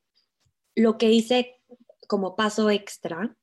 lo 0.74 0.98
que 0.98 1.10
hice 1.10 1.60
como 2.06 2.36
paso 2.36 2.70
extra 2.70 3.36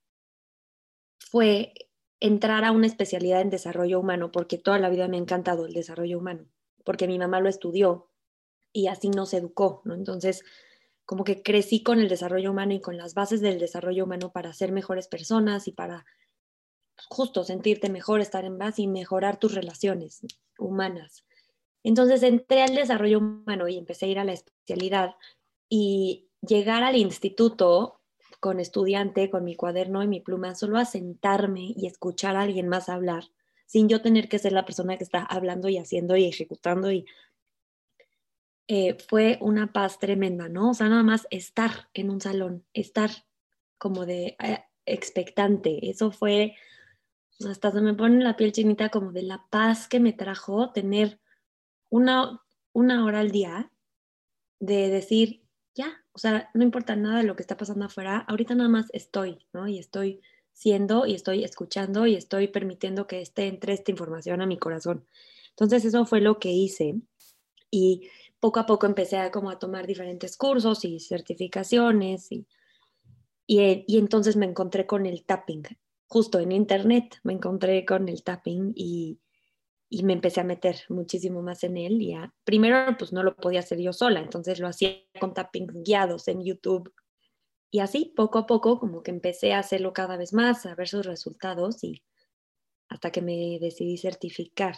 fue 1.19 1.73
entrar 2.19 2.65
a 2.65 2.71
una 2.71 2.87
especialidad 2.87 3.41
en 3.41 3.49
desarrollo 3.49 3.99
humano, 3.99 4.31
porque 4.31 4.57
toda 4.57 4.79
la 4.79 4.89
vida 4.89 5.07
me 5.07 5.17
ha 5.17 5.21
encantado 5.21 5.65
el 5.65 5.73
desarrollo 5.73 6.17
humano, 6.17 6.45
porque 6.83 7.07
mi 7.07 7.19
mamá 7.19 7.39
lo 7.39 7.49
estudió 7.49 8.09
y 8.73 8.87
así 8.87 9.09
nos 9.09 9.33
educó, 9.33 9.81
¿no? 9.85 9.93
Entonces, 9.93 10.43
como 11.05 11.23
que 11.23 11.41
crecí 11.41 11.83
con 11.83 11.99
el 11.99 12.09
desarrollo 12.09 12.51
humano 12.51 12.73
y 12.73 12.81
con 12.81 12.97
las 12.97 13.13
bases 13.13 13.41
del 13.41 13.59
desarrollo 13.59 14.03
humano 14.03 14.31
para 14.31 14.53
ser 14.53 14.71
mejores 14.71 15.07
personas 15.07 15.67
y 15.67 15.71
para 15.71 16.05
justo 17.09 17.43
sentirte 17.43 17.89
mejor, 17.89 18.19
estar 18.19 18.43
en 18.45 18.57
paz 18.57 18.79
y 18.79 18.87
mejorar 18.87 19.39
tus 19.39 19.53
relaciones 19.53 20.21
humanas. 20.57 21.23
Entonces 21.83 22.23
entré 22.23 22.63
al 22.63 22.75
desarrollo 22.75 23.19
humano 23.19 23.67
y 23.67 23.77
empecé 23.77 24.05
a 24.05 24.09
ir 24.09 24.19
a 24.19 24.25
la 24.25 24.33
especialidad 24.33 25.15
y 25.69 26.29
llegar 26.41 26.83
al 26.83 26.95
instituto 26.95 27.96
con 28.39 28.59
estudiante, 28.59 29.29
con 29.29 29.43
mi 29.43 29.55
cuaderno 29.55 30.03
y 30.03 30.07
mi 30.07 30.19
pluma, 30.19 30.55
solo 30.55 30.77
a 30.77 30.85
sentarme 30.85 31.73
y 31.75 31.87
escuchar 31.87 32.35
a 32.35 32.41
alguien 32.41 32.67
más 32.67 32.89
hablar, 32.89 33.25
sin 33.65 33.89
yo 33.89 34.01
tener 34.01 34.29
que 34.29 34.39
ser 34.39 34.53
la 34.53 34.65
persona 34.65 34.97
que 34.97 35.03
está 35.03 35.23
hablando 35.23 35.69
y 35.69 35.77
haciendo 35.77 36.15
y 36.15 36.25
ejecutando. 36.25 36.91
Y 36.91 37.05
eh, 38.67 38.97
fue 39.07 39.37
una 39.41 39.71
paz 39.71 39.97
tremenda, 39.99 40.49
¿no? 40.49 40.71
O 40.71 40.73
sea, 40.73 40.89
nada 40.89 41.03
más 41.03 41.27
estar 41.31 41.89
en 41.93 42.09
un 42.09 42.21
salón, 42.21 42.65
estar 42.73 43.09
como 43.77 44.05
de 44.05 44.35
eh, 44.43 44.63
expectante. 44.85 45.89
Eso 45.89 46.11
fue, 46.11 46.55
hasta 47.49 47.71
se 47.71 47.81
me 47.81 47.93
pone 47.93 48.23
la 48.23 48.35
piel 48.35 48.51
chinita 48.51 48.89
como 48.89 49.11
de 49.11 49.23
la 49.23 49.47
paz 49.49 49.87
que 49.87 49.99
me 49.99 50.13
trajo 50.13 50.71
tener 50.73 51.19
una, 51.89 52.41
una 52.73 53.05
hora 53.05 53.19
al 53.19 53.31
día 53.31 53.71
de 54.59 54.89
decir, 54.89 55.46
ya, 55.77 56.03
o 56.11 56.17
sea, 56.17 56.49
no 56.55 56.63
importa 56.63 56.95
nada 56.95 57.19
de 57.19 57.23
lo 57.23 57.35
que 57.35 57.43
está 57.43 57.55
pasando 57.55 57.85
afuera, 57.85 58.25
ahorita 58.27 58.55
nada 58.55 58.67
más 58.67 58.87
estoy, 58.93 59.45
¿no? 59.53 59.67
Y 59.67 59.77
estoy 59.77 60.21
siendo 60.51 61.05
y 61.05 61.13
estoy 61.13 61.43
escuchando 61.43 62.07
y 62.07 62.15
estoy 62.15 62.47
permitiendo 62.47 63.05
que 63.05 63.21
esté 63.21 63.47
entre 63.47 63.73
esta 63.73 63.91
información 63.91 64.41
a 64.41 64.47
mi 64.47 64.57
corazón. 64.57 65.05
Entonces 65.51 65.85
eso 65.85 66.05
fue 66.05 66.19
lo 66.19 66.39
que 66.39 66.51
hice 66.51 66.95
y 67.69 68.09
poco 68.39 68.59
a 68.59 68.65
poco 68.65 68.87
empecé 68.87 69.17
a 69.17 69.31
como 69.31 69.51
a 69.51 69.59
tomar 69.59 69.85
diferentes 69.85 70.35
cursos 70.35 70.83
y 70.83 70.99
certificaciones 70.99 72.31
y, 72.31 72.47
y, 73.45 73.85
y 73.87 73.97
entonces 73.99 74.35
me 74.35 74.47
encontré 74.47 74.87
con 74.87 75.05
el 75.05 75.25
tapping. 75.25 75.63
Justo 76.07 76.39
en 76.39 76.51
internet 76.51 77.19
me 77.23 77.33
encontré 77.33 77.85
con 77.85 78.09
el 78.09 78.23
tapping 78.23 78.73
y, 78.75 79.19
y 79.89 80.03
me 80.03 80.13
empecé 80.13 80.41
a 80.41 80.43
meter 80.43 80.77
muchísimo 80.89 81.41
más 81.41 81.63
en 81.63 81.77
él. 81.77 82.01
Y 82.01 82.15
primero, 82.43 82.97
pues 82.97 83.13
no 83.13 83.23
lo 83.23 83.35
podía 83.35 83.59
hacer 83.59 83.79
yo 83.79 83.93
sola, 83.93 84.19
entonces 84.19 84.59
lo 84.59 84.67
hacía 84.67 84.97
con 85.19 85.33
tappings 85.33 85.73
guiados 85.83 86.27
en 86.27 86.43
YouTube. 86.43 86.93
Y 87.69 87.79
así, 87.79 88.13
poco 88.15 88.39
a 88.39 88.45
poco, 88.45 88.79
como 88.79 89.03
que 89.03 89.11
empecé 89.11 89.53
a 89.53 89.59
hacerlo 89.59 89.93
cada 89.93 90.17
vez 90.17 90.33
más, 90.33 90.65
a 90.65 90.75
ver 90.75 90.87
sus 90.87 91.05
resultados 91.05 91.83
y 91.83 92.03
hasta 92.89 93.11
que 93.11 93.21
me 93.21 93.59
decidí 93.59 93.97
certificar. 93.97 94.77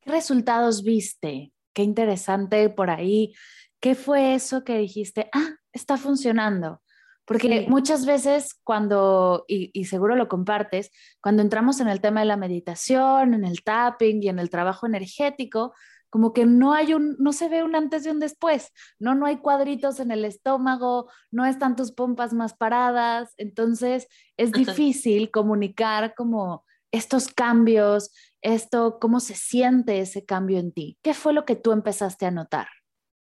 ¿Qué 0.00 0.10
resultados 0.10 0.82
viste? 0.82 1.52
Qué 1.72 1.82
interesante 1.82 2.68
por 2.70 2.90
ahí. 2.90 3.34
¿Qué 3.80 3.94
fue 3.94 4.34
eso 4.34 4.64
que 4.64 4.78
dijiste? 4.78 5.28
Ah, 5.32 5.56
está 5.72 5.96
funcionando. 5.96 6.82
Porque 7.26 7.66
muchas 7.68 8.04
veces 8.04 8.54
cuando, 8.64 9.44
y, 9.48 9.84
seguro 9.84 10.14
lo 10.14 10.28
compartes, 10.28 10.90
cuando 11.22 11.42
entramos 11.42 11.80
en 11.80 11.88
el 11.88 12.00
tema 12.00 12.20
de 12.20 12.26
la 12.26 12.36
meditación, 12.36 13.34
en 13.34 13.44
el 13.44 13.62
tapping 13.62 14.22
y 14.22 14.28
en 14.28 14.38
el 14.38 14.50
trabajo 14.50 14.86
energético, 14.86 15.72
como 16.10 16.32
que 16.32 16.44
no 16.44 16.74
hay 16.74 16.94
un, 16.94 17.16
no 17.18 17.32
se 17.32 17.48
ve 17.48 17.64
un 17.64 17.74
antes 17.74 18.06
y 18.06 18.10
un 18.10 18.20
después, 18.20 18.70
no, 19.00 19.14
no 19.14 19.26
hay 19.26 19.38
cuadritos 19.38 19.98
en 19.98 20.10
el 20.12 20.24
estómago, 20.24 21.10
no 21.32 21.44
están 21.44 21.74
tus 21.74 21.92
pompas 21.92 22.32
más 22.32 22.54
paradas, 22.54 23.34
entonces 23.36 24.06
es 24.36 24.52
difícil 24.52 25.30
comunicar 25.30 26.14
como 26.14 26.64
estos 26.92 27.26
cambios, 27.26 28.12
esto, 28.42 28.98
cómo 29.00 29.18
se 29.18 29.34
siente 29.34 29.98
ese 29.98 30.24
cambio 30.24 30.58
en 30.58 30.70
ti. 30.70 30.98
¿Qué 31.02 31.14
fue 31.14 31.32
lo 31.32 31.44
que 31.44 31.56
tú 31.56 31.72
empezaste 31.72 32.26
a 32.26 32.30
notar? 32.30 32.68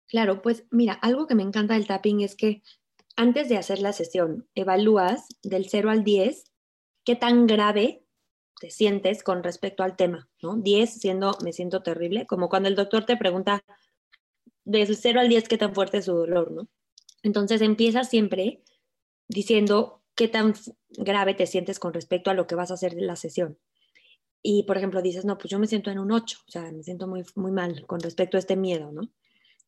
Claro, 0.09 0.43
pues 0.43 0.65
mira, 0.71 0.95
algo 0.95 1.29
que 1.29 1.37
me 1.37 1.45
encanta 1.45 1.75
del 1.75 1.87
tapping 1.87 2.23
es 2.23 2.35
que 2.35 2.63
antes 3.17 3.49
de 3.49 3.57
hacer 3.57 3.81
la 3.81 3.93
sesión, 3.93 4.49
evalúas 4.55 5.27
del 5.43 5.69
0 5.69 5.91
al 5.91 6.05
10 6.05 6.45
qué 7.05 7.17
tan 7.17 7.47
grave 7.47 8.05
te 8.61 8.71
sientes 8.71 9.23
con 9.23 9.43
respecto 9.43 9.83
al 9.83 9.97
tema, 9.97 10.31
¿no? 10.41 10.57
10 10.57 11.01
siendo 11.01 11.37
me 11.43 11.53
siento 11.53 11.83
terrible, 11.83 12.27
como 12.27 12.49
cuando 12.49 12.69
el 12.69 12.77
doctor 12.77 13.05
te 13.05 13.17
pregunta 13.17 13.65
del 14.65 14.97
0 14.97 15.21
al 15.21 15.29
10 15.29 15.49
qué 15.49 15.59
tan 15.59 15.75
fuerte 15.75 15.99
es 15.99 16.05
su 16.05 16.15
dolor, 16.15 16.53
¿no? 16.53 16.69
Entonces 17.23 17.61
empiezas 17.61 18.09
siempre 18.09 18.63
diciendo 19.29 20.03
qué 20.15 20.29
tan 20.29 20.55
grave 20.91 21.35
te 21.35 21.47
sientes 21.47 21.79
con 21.79 21.93
respecto 21.93 22.31
a 22.31 22.35
lo 22.35 22.47
que 22.47 22.55
vas 22.55 22.71
a 22.71 22.75
hacer 22.75 22.95
en 22.95 23.07
la 23.07 23.17
sesión. 23.17 23.59
Y, 24.43 24.65
por 24.65 24.77
ejemplo, 24.77 25.03
dices, 25.03 25.25
no, 25.25 25.39
pues 25.39 25.51
yo 25.51 25.59
me 25.59 25.69
siento 25.69 25.91
en 25.91 26.01
un 26.01 26.11
8, 26.11 26.39
o 26.47 26.51
sea, 26.51 26.71
me 26.73 26.83
siento 26.83 27.07
muy, 27.07 27.25
muy 27.37 27.53
mal 27.53 27.87
con 27.87 28.01
respecto 28.01 28.37
a 28.37 28.41
este 28.41 28.57
miedo, 28.57 28.91
¿no? 28.91 29.03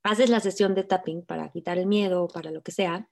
Haces 0.03 0.31
la 0.31 0.41
sesión 0.41 0.75
de 0.75 0.85
tapping 0.85 1.25
para 1.25 1.51
quitar 1.51 1.79
el 1.79 1.87
miedo 1.87 2.29
para 2.29 2.51
lo 2.51 2.63
que 2.63 2.73
sea, 2.73 3.09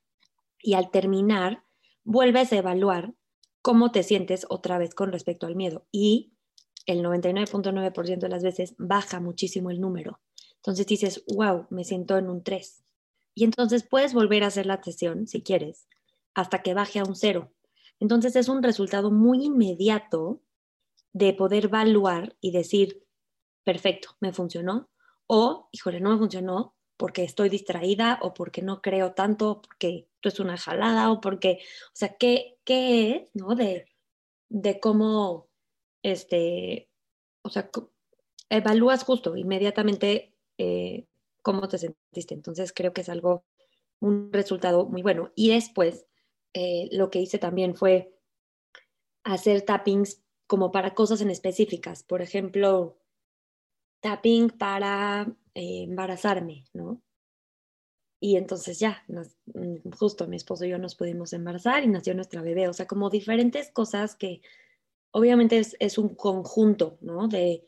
y 0.63 0.75
al 0.75 0.91
terminar 0.91 1.65
vuelves 2.05 2.53
a 2.53 2.57
evaluar 2.57 3.15
cómo 3.61 3.93
te 3.93 4.03
sientes 4.03 4.47
otra 4.49 4.79
vez 4.79 4.95
con 4.95 5.13
respecto 5.13 5.47
al 5.47 5.57
miedo 5.57 5.87
y 5.93 6.33
el 6.87 7.03
99.9% 7.05 8.19
de 8.19 8.29
las 8.29 8.43
veces 8.43 8.75
baja 8.79 9.21
muchísimo 9.21 9.71
el 9.71 9.81
número. 9.81 10.21
Entonces 10.57 10.87
dices, 10.87 11.25
wow, 11.35 11.67
me 11.71 11.85
siento 11.85 12.17
en 12.19 12.29
un 12.29 12.43
3. 12.43 12.83
Y 13.35 13.45
entonces 13.45 13.85
puedes 13.89 14.15
volver 14.15 14.45
a 14.45 14.49
hacer 14.49 14.67
la 14.67 14.83
sesión, 14.83 15.27
si 15.27 15.43
quieres, 15.43 15.87
hasta 16.35 16.63
que 16.63 16.75
baje 16.75 16.99
a 16.99 17.05
un 17.05 17.15
0. 17.15 17.53
Entonces 18.01 18.37
es 18.37 18.49
un 18.49 18.63
resultado 18.63 19.11
muy 19.11 19.45
inmediato 19.45 20.43
de 21.13 21.33
poder 21.33 21.67
evaluar 21.67 22.37
y 22.41 22.51
decir, 22.51 23.07
perfecto, 23.65 24.17
me 24.21 24.33
funcionó. 24.33 24.91
O, 25.27 25.69
híjole, 25.73 26.01
no 26.01 26.11
me 26.11 26.19
funcionó, 26.19 26.75
porque 27.03 27.25
estoy 27.25 27.49
distraída 27.49 28.21
o 28.23 28.33
porque 28.33 28.63
no 28.63 28.81
creo 28.81 29.13
tanto, 29.13 29.61
porque 29.61 30.07
esto 30.15 30.29
es 30.29 30.39
una 30.39 30.57
jalada 30.57 31.11
o 31.11 31.21
porque, 31.21 31.59
o 31.89 31.95
sea, 31.95 32.17
¿qué, 32.17 32.61
qué 32.63 33.11
es, 33.11 33.23
no? 33.35 33.57
De, 33.57 33.87
de 34.49 34.79
cómo, 34.79 35.49
este, 36.05 36.89
o 37.43 37.51
sea, 37.51 37.69
evalúas 38.49 39.03
justo 39.03 39.37
inmediatamente 39.37 40.33
eh, 40.59 41.09
cómo 41.43 41.67
te 41.67 41.79
sentiste. 41.79 42.35
Entonces 42.35 42.73
creo 42.73 42.93
que 42.93 43.01
es 43.01 43.09
algo, 43.09 43.45
un 43.99 44.33
resultado 44.33 44.87
muy 44.87 45.03
bueno. 45.03 45.33
Y 45.35 45.51
después, 45.51 46.07
eh, 46.55 46.89
lo 46.93 47.11
que 47.11 47.19
hice 47.19 47.39
también 47.39 47.75
fue 47.75 48.17
hacer 49.25 49.63
tappings 49.63 50.23
como 50.47 50.71
para 50.71 50.95
cosas 50.95 51.21
en 51.21 51.31
específicas. 51.31 52.05
Por 52.05 52.23
ejemplo, 52.23 52.97
tapping 53.99 54.51
para 54.51 55.37
eh, 55.55 55.85
embarazarme, 55.85 56.65
¿no? 56.73 57.03
Y 58.21 58.37
entonces 58.37 58.79
ya, 58.79 59.05
mm, 59.09 59.91
justo 59.99 60.29
mi 60.29 60.37
esposo 60.37 60.65
y 60.65 60.71
yo 60.71 60.79
nos 60.79 60.95
pudimos 60.95 61.33
embarazar 61.33 61.83
y 61.83 61.89
nació 61.89 62.15
nuestra 62.15 62.41
bebé. 62.41 62.69
O 62.69 62.73
sea, 62.73 62.87
como 62.87 63.11
diferentes 63.11 63.71
cosas 63.73 64.15
que 64.15 64.43
obviamente 65.11 65.61
es, 65.79 65.99
un 65.99 66.15
conjunto, 66.15 66.99
¿no? 67.01 67.29
De, 67.29 67.67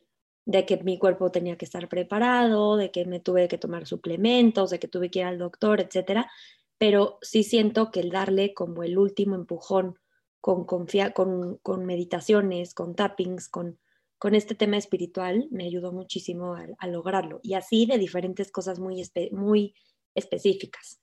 que 0.66 0.76
mi 0.84 0.98
cuerpo 0.98 1.30
tenía 1.32 1.56
que 1.58 1.64
estar 1.64 1.88
preparado, 1.88 2.76
de 2.76 2.90
que 2.92 3.04
me 3.04 3.20
tuve 3.20 3.48
que 3.48 3.58
tomar 3.58 3.86
suplementos, 3.86 4.70
de 4.70 4.78
que 4.78 4.88
tuve 4.88 5.10
que 5.10 5.20
ir 5.20 5.24
al 5.26 5.38
doctor, 5.38 5.80
etcétera. 5.80 6.30
Pero 6.78 7.18
sí 7.22 7.42
siento 7.42 7.90
que 7.90 8.00
el 8.00 8.10
darle 8.10 8.54
como 8.54 8.84
el 8.84 8.96
último 8.98 9.34
empujón 9.34 9.98
con, 10.40 10.66
con, 10.66 11.58
con 11.62 11.84
meditaciones, 11.86 12.74
con 12.74 12.94
tappings, 12.94 13.48
con, 13.48 13.78
con 14.24 14.34
este 14.34 14.54
tema 14.54 14.78
espiritual, 14.78 15.48
me 15.50 15.66
ayudó 15.66 15.92
muchísimo 15.92 16.56
a, 16.78 16.86
lograrlo. 16.86 17.40
Y 17.42 17.52
así 17.52 17.84
de 17.84 17.98
diferentes 17.98 18.50
cosas 18.50 18.78
muy, 18.78 19.06
muy 19.32 19.74
específicas. 20.14 20.98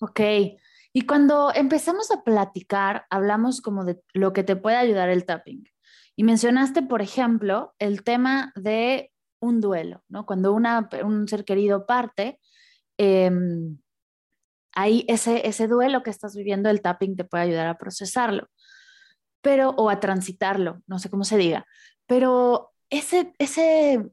Ok. 0.00 0.20
Y 0.94 1.02
cuando 1.02 1.52
empezamos 1.54 2.10
a 2.10 2.22
platicar, 2.22 3.04
hablamos 3.10 3.60
como 3.60 3.84
de 3.84 4.00
lo 4.14 4.32
que 4.32 4.42
te 4.42 4.56
puede 4.56 4.78
ayudar 4.78 5.10
el 5.10 5.26
tapping. 5.26 5.64
Y 6.16 6.24
mencionaste, 6.24 6.80
por 6.80 7.02
ejemplo, 7.02 7.74
el 7.78 8.02
tema 8.02 8.54
de 8.56 9.12
un 9.38 9.60
duelo, 9.60 10.02
¿no? 10.08 10.24
Cuando 10.24 10.54
una, 10.54 10.88
un 11.04 11.28
ser 11.28 11.44
querido 11.44 11.84
parte, 11.84 12.40
eh, 12.96 13.30
ese, 15.08 15.46
ese 15.46 15.68
duelo 15.68 16.02
que 16.02 16.08
estás 16.08 16.34
viviendo, 16.34 16.70
el 16.70 16.80
tapping 16.80 17.16
te 17.16 17.24
puede 17.24 17.44
ayudar 17.44 17.66
a 17.66 17.76
procesarlo, 17.76 18.48
pero, 19.42 19.70
o 19.70 19.90
a 19.90 20.00
transitarlo, 20.00 20.82
no 20.86 20.98
sé 20.98 21.10
cómo 21.10 21.24
se 21.24 21.36
diga, 21.36 21.66
pero 22.08 22.72
ese, 22.90 23.34
ese, 23.38 24.10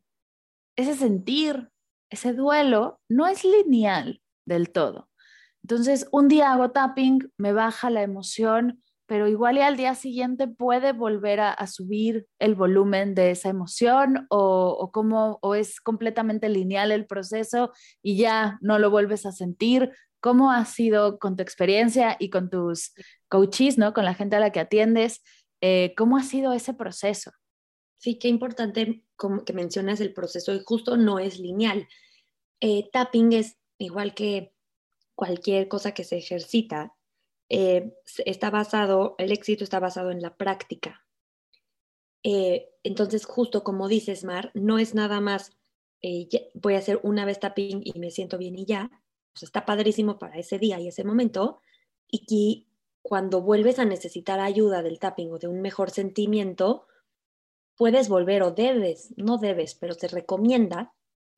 ese 0.75 0.95
sentir, 0.95 1.69
ese 2.11 2.33
duelo, 2.33 2.99
no 3.09 3.25
es 3.25 3.43
lineal 3.43 4.21
del 4.45 4.69
todo. 4.69 5.09
Entonces, 5.63 6.07
un 6.11 6.27
día 6.27 6.51
hago 6.51 6.71
tapping, 6.71 7.31
me 7.37 7.53
baja 7.53 7.89
la 7.89 8.03
emoción, 8.03 8.83
pero 9.07 9.27
igual 9.27 9.57
y 9.57 9.61
al 9.61 9.77
día 9.77 9.95
siguiente 9.95 10.47
puede 10.47 10.91
volver 10.91 11.39
a, 11.39 11.67
subir 11.67 12.27
el 12.37 12.53
volumen 12.53 13.15
de 13.15 13.31
esa 13.31 13.49
emoción 13.49 14.27
o, 14.29 14.91
o, 14.93 15.39
o 15.41 15.55
es 15.55 15.79
completamente 15.79 16.49
lineal 16.49 16.91
el 16.91 17.05
proceso 17.05 17.71
y 18.03 18.17
ya 18.17 18.57
no 18.61 18.77
lo 18.77 18.91
vuelves 18.91 19.25
a 19.25 19.31
sentir. 19.31 19.91
¿Cómo 20.19 20.51
ha 20.51 20.65
sido 20.65 21.17
con 21.17 21.35
tu 21.37 21.43
experiencia 21.43 22.17
y 22.19 22.29
con 22.29 22.49
tus 22.49 22.93
coaches, 23.29 23.77
¿no? 23.77 23.93
con 23.93 24.05
la 24.05 24.15
gente 24.15 24.35
a 24.35 24.39
la 24.39 24.51
que 24.51 24.59
atiendes? 24.59 25.23
Eh, 25.61 25.93
¿Cómo 25.95 26.17
ha 26.17 26.23
sido 26.23 26.51
ese 26.53 26.73
proceso? 26.73 27.31
Sí, 28.05 28.19
qué 28.19 28.27
importante 28.27 29.03
como 29.15 29.45
que 29.45 29.53
mencionas 29.53 29.99
el 29.99 30.13
proceso 30.13 30.53
y 30.53 30.61
justo 30.63 30.95
no 30.95 31.17
es 31.17 31.39
lineal. 31.39 31.87
Eh, 32.59 32.87
tapping 32.91 33.33
es 33.33 33.57
igual 33.79 34.13
que 34.13 34.53
cualquier 35.15 35.67
cosa 35.67 35.95
que 35.95 36.03
se 36.03 36.17
ejercita, 36.17 36.93
eh, 37.49 37.95
está 38.23 38.51
basado, 38.51 39.15
el 39.17 39.31
éxito 39.31 39.63
está 39.63 39.79
basado 39.79 40.11
en 40.11 40.21
la 40.21 40.37
práctica. 40.37 41.03
Eh, 42.21 42.69
entonces, 42.83 43.25
justo 43.25 43.63
como 43.63 43.87
dices, 43.87 44.23
Mar, 44.23 44.51
no 44.53 44.77
es 44.77 44.93
nada 44.93 45.19
más, 45.19 45.57
eh, 46.03 46.27
voy 46.53 46.75
a 46.75 46.77
hacer 46.77 46.99
una 47.01 47.25
vez 47.25 47.39
tapping 47.39 47.81
y 47.83 47.97
me 47.97 48.11
siento 48.11 48.37
bien 48.37 48.55
y 48.55 48.65
ya. 48.65 48.91
Está 49.41 49.65
padrísimo 49.65 50.19
para 50.19 50.37
ese 50.37 50.59
día 50.59 50.79
y 50.79 50.89
ese 50.89 51.03
momento. 51.03 51.59
Y 52.07 52.27
que 52.27 52.71
cuando 53.01 53.41
vuelves 53.41 53.79
a 53.79 53.85
necesitar 53.85 54.39
ayuda 54.39 54.83
del 54.83 54.99
tapping 54.99 55.31
o 55.31 55.39
de 55.39 55.47
un 55.47 55.59
mejor 55.59 55.89
sentimiento, 55.89 56.85
puedes 57.77 58.09
volver 58.09 58.43
o 58.43 58.51
debes, 58.51 59.13
no 59.17 59.37
debes, 59.37 59.75
pero 59.75 59.93
se 59.93 60.07
recomienda 60.07 60.93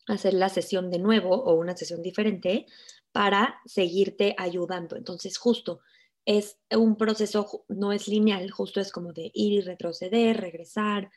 hacer 0.07 0.33
la 0.33 0.49
sesión 0.49 0.89
de 0.89 0.99
nuevo 0.99 1.35
o 1.35 1.53
una 1.55 1.75
sesión 1.75 2.01
diferente 2.01 2.65
para 3.11 3.59
seguirte 3.65 4.35
ayudando. 4.37 4.95
Entonces, 4.95 5.37
justo 5.37 5.81
es 6.25 6.59
un 6.71 6.97
proceso, 6.97 7.65
no 7.67 7.93
es 7.93 8.07
lineal, 8.07 8.51
justo 8.51 8.79
es 8.79 8.91
como 8.91 9.13
de 9.13 9.31
ir 9.33 9.53
y 9.53 9.61
retroceder, 9.61 10.39
regresar, 10.39 11.09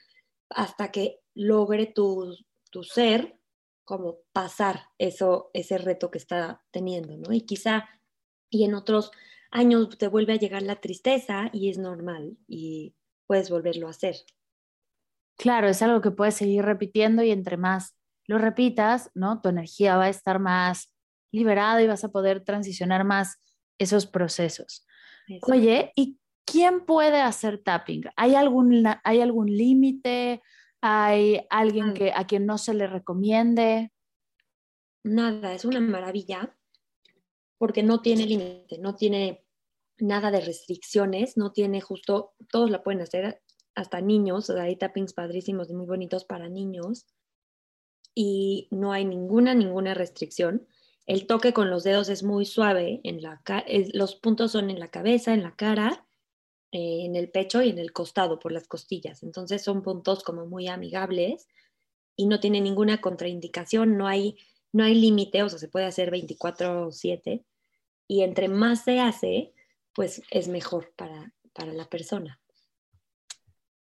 hasta 0.49 0.91
que 0.91 1.21
logre 1.35 1.87
tu, 1.87 2.37
tu 2.71 2.83
ser 2.83 3.37
como 3.85 4.21
pasar 4.33 4.87
eso, 4.99 5.51
ese 5.53 5.79
reto 5.79 6.11
que 6.11 6.19
está 6.19 6.63
teniendo, 6.71 7.17
¿no? 7.17 7.33
Y 7.33 7.41
quizá, 7.43 7.89
y 8.49 8.65
en 8.65 8.75
otros 8.75 9.11
años 9.51 9.99
te 9.99 10.09
vuelve 10.09 10.35
a 10.35 10.39
llegar 10.39 10.63
la 10.63 10.81
tristeza 10.81 11.51
y 11.53 11.71
es 11.71 11.79
normal 11.79 12.37
y 12.47 12.95
puedes 13.27 13.51
volverlo 13.51 13.89
a 13.89 13.91
hacer. 13.91 14.17
Claro, 15.41 15.69
es 15.69 15.81
algo 15.81 16.03
que 16.03 16.11
puedes 16.11 16.35
seguir 16.35 16.67
repitiendo 16.67 17.23
y 17.23 17.31
entre 17.31 17.57
más 17.57 17.97
lo 18.27 18.37
repitas, 18.37 19.11
¿no? 19.15 19.41
Tu 19.41 19.49
energía 19.49 19.97
va 19.97 20.05
a 20.05 20.09
estar 20.11 20.39
más 20.39 20.95
liberada 21.33 21.81
y 21.83 21.87
vas 21.87 22.05
a 22.05 22.11
poder 22.11 22.45
transicionar 22.45 23.05
más 23.05 23.43
esos 23.79 24.05
procesos. 24.05 24.87
Oye, 25.41 25.93
¿y 25.97 26.19
quién 26.45 26.85
puede 26.85 27.23
hacer 27.23 27.57
tapping? 27.57 28.03
¿Hay 28.17 28.35
algún, 28.35 28.85
¿hay 29.03 29.21
algún 29.23 29.47
límite? 29.47 30.43
¿Hay 30.83 31.47
alguien 31.49 31.95
que, 31.95 32.13
a 32.15 32.27
quien 32.27 32.45
no 32.45 32.59
se 32.59 32.75
le 32.75 32.87
recomiende? 32.87 33.93
Nada, 35.05 35.55
es 35.55 35.65
una 35.65 35.81
maravilla 35.81 36.55
porque 37.57 37.83
no 37.83 38.03
tiene 38.03 38.27
límite, 38.27 38.77
no 38.79 38.95
tiene 38.95 39.47
nada 39.97 40.31
de 40.31 40.43
restricciones, 40.43 41.39
no 41.39 41.51
tiene 41.53 41.81
justo, 41.81 42.35
todos 42.51 42.71
la 42.71 42.83
pueden 42.83 43.01
hacer, 43.01 43.41
hasta 43.75 44.01
niños, 44.01 44.51
hay 44.51 44.77
tappings 44.77 45.13
padrísimos 45.13 45.71
y 45.71 45.75
muy 45.75 45.87
bonitos 45.87 46.25
para 46.25 46.49
niños 46.49 47.07
y 48.15 48.69
no 48.71 48.93
hay 48.93 49.05
ninguna, 49.05 49.55
ninguna 49.55 49.95
restricción. 49.95 50.67
El 51.07 51.27
toque 51.27 51.53
con 51.53 51.71
los 51.71 51.85
dedos 51.85 52.09
es 52.09 52.23
muy 52.23 52.45
suave, 52.45 53.01
en 53.05 53.23
la, 53.23 53.43
los 53.95 54.17
puntos 54.17 54.53
son 54.53 54.71
en 54.71 54.79
la 54.79 54.89
cabeza, 54.89 55.35
en 55.35 55.43
la 55.43 55.57
cara, 55.57 56.07
eh, 56.73 57.05
en 57.05 57.17
el 57.17 57.31
pecho 57.31 57.63
y 57.63 57.71
en 57.71 57.79
el 57.79 57.93
costado 57.93 58.39
por 58.39 58.53
las 58.53 58.69
costillas. 58.69 59.23
Entonces 59.23 59.63
son 59.63 59.83
puntos 59.83 60.23
como 60.23 60.47
muy 60.47 60.69
amigables 60.69 61.49
y 62.17 62.27
no 62.27 62.39
tiene 62.41 62.61
ninguna 62.61 63.01
contraindicación, 63.01 63.97
no 63.97 64.07
hay, 64.07 64.37
no 64.73 64.85
hay 64.85 64.95
límite, 64.95 65.43
o 65.43 65.49
sea, 65.49 65.59
se 65.59 65.69
puede 65.69 65.87
hacer 65.87 66.11
24/7 66.11 67.45
y 68.07 68.23
entre 68.23 68.49
más 68.49 68.85
se 68.85 69.01
hace, 69.01 69.53
pues 69.95 70.23
es 70.31 70.49
mejor 70.49 70.93
para, 70.97 71.33
para 71.53 71.73
la 71.73 71.89
persona. 71.89 72.40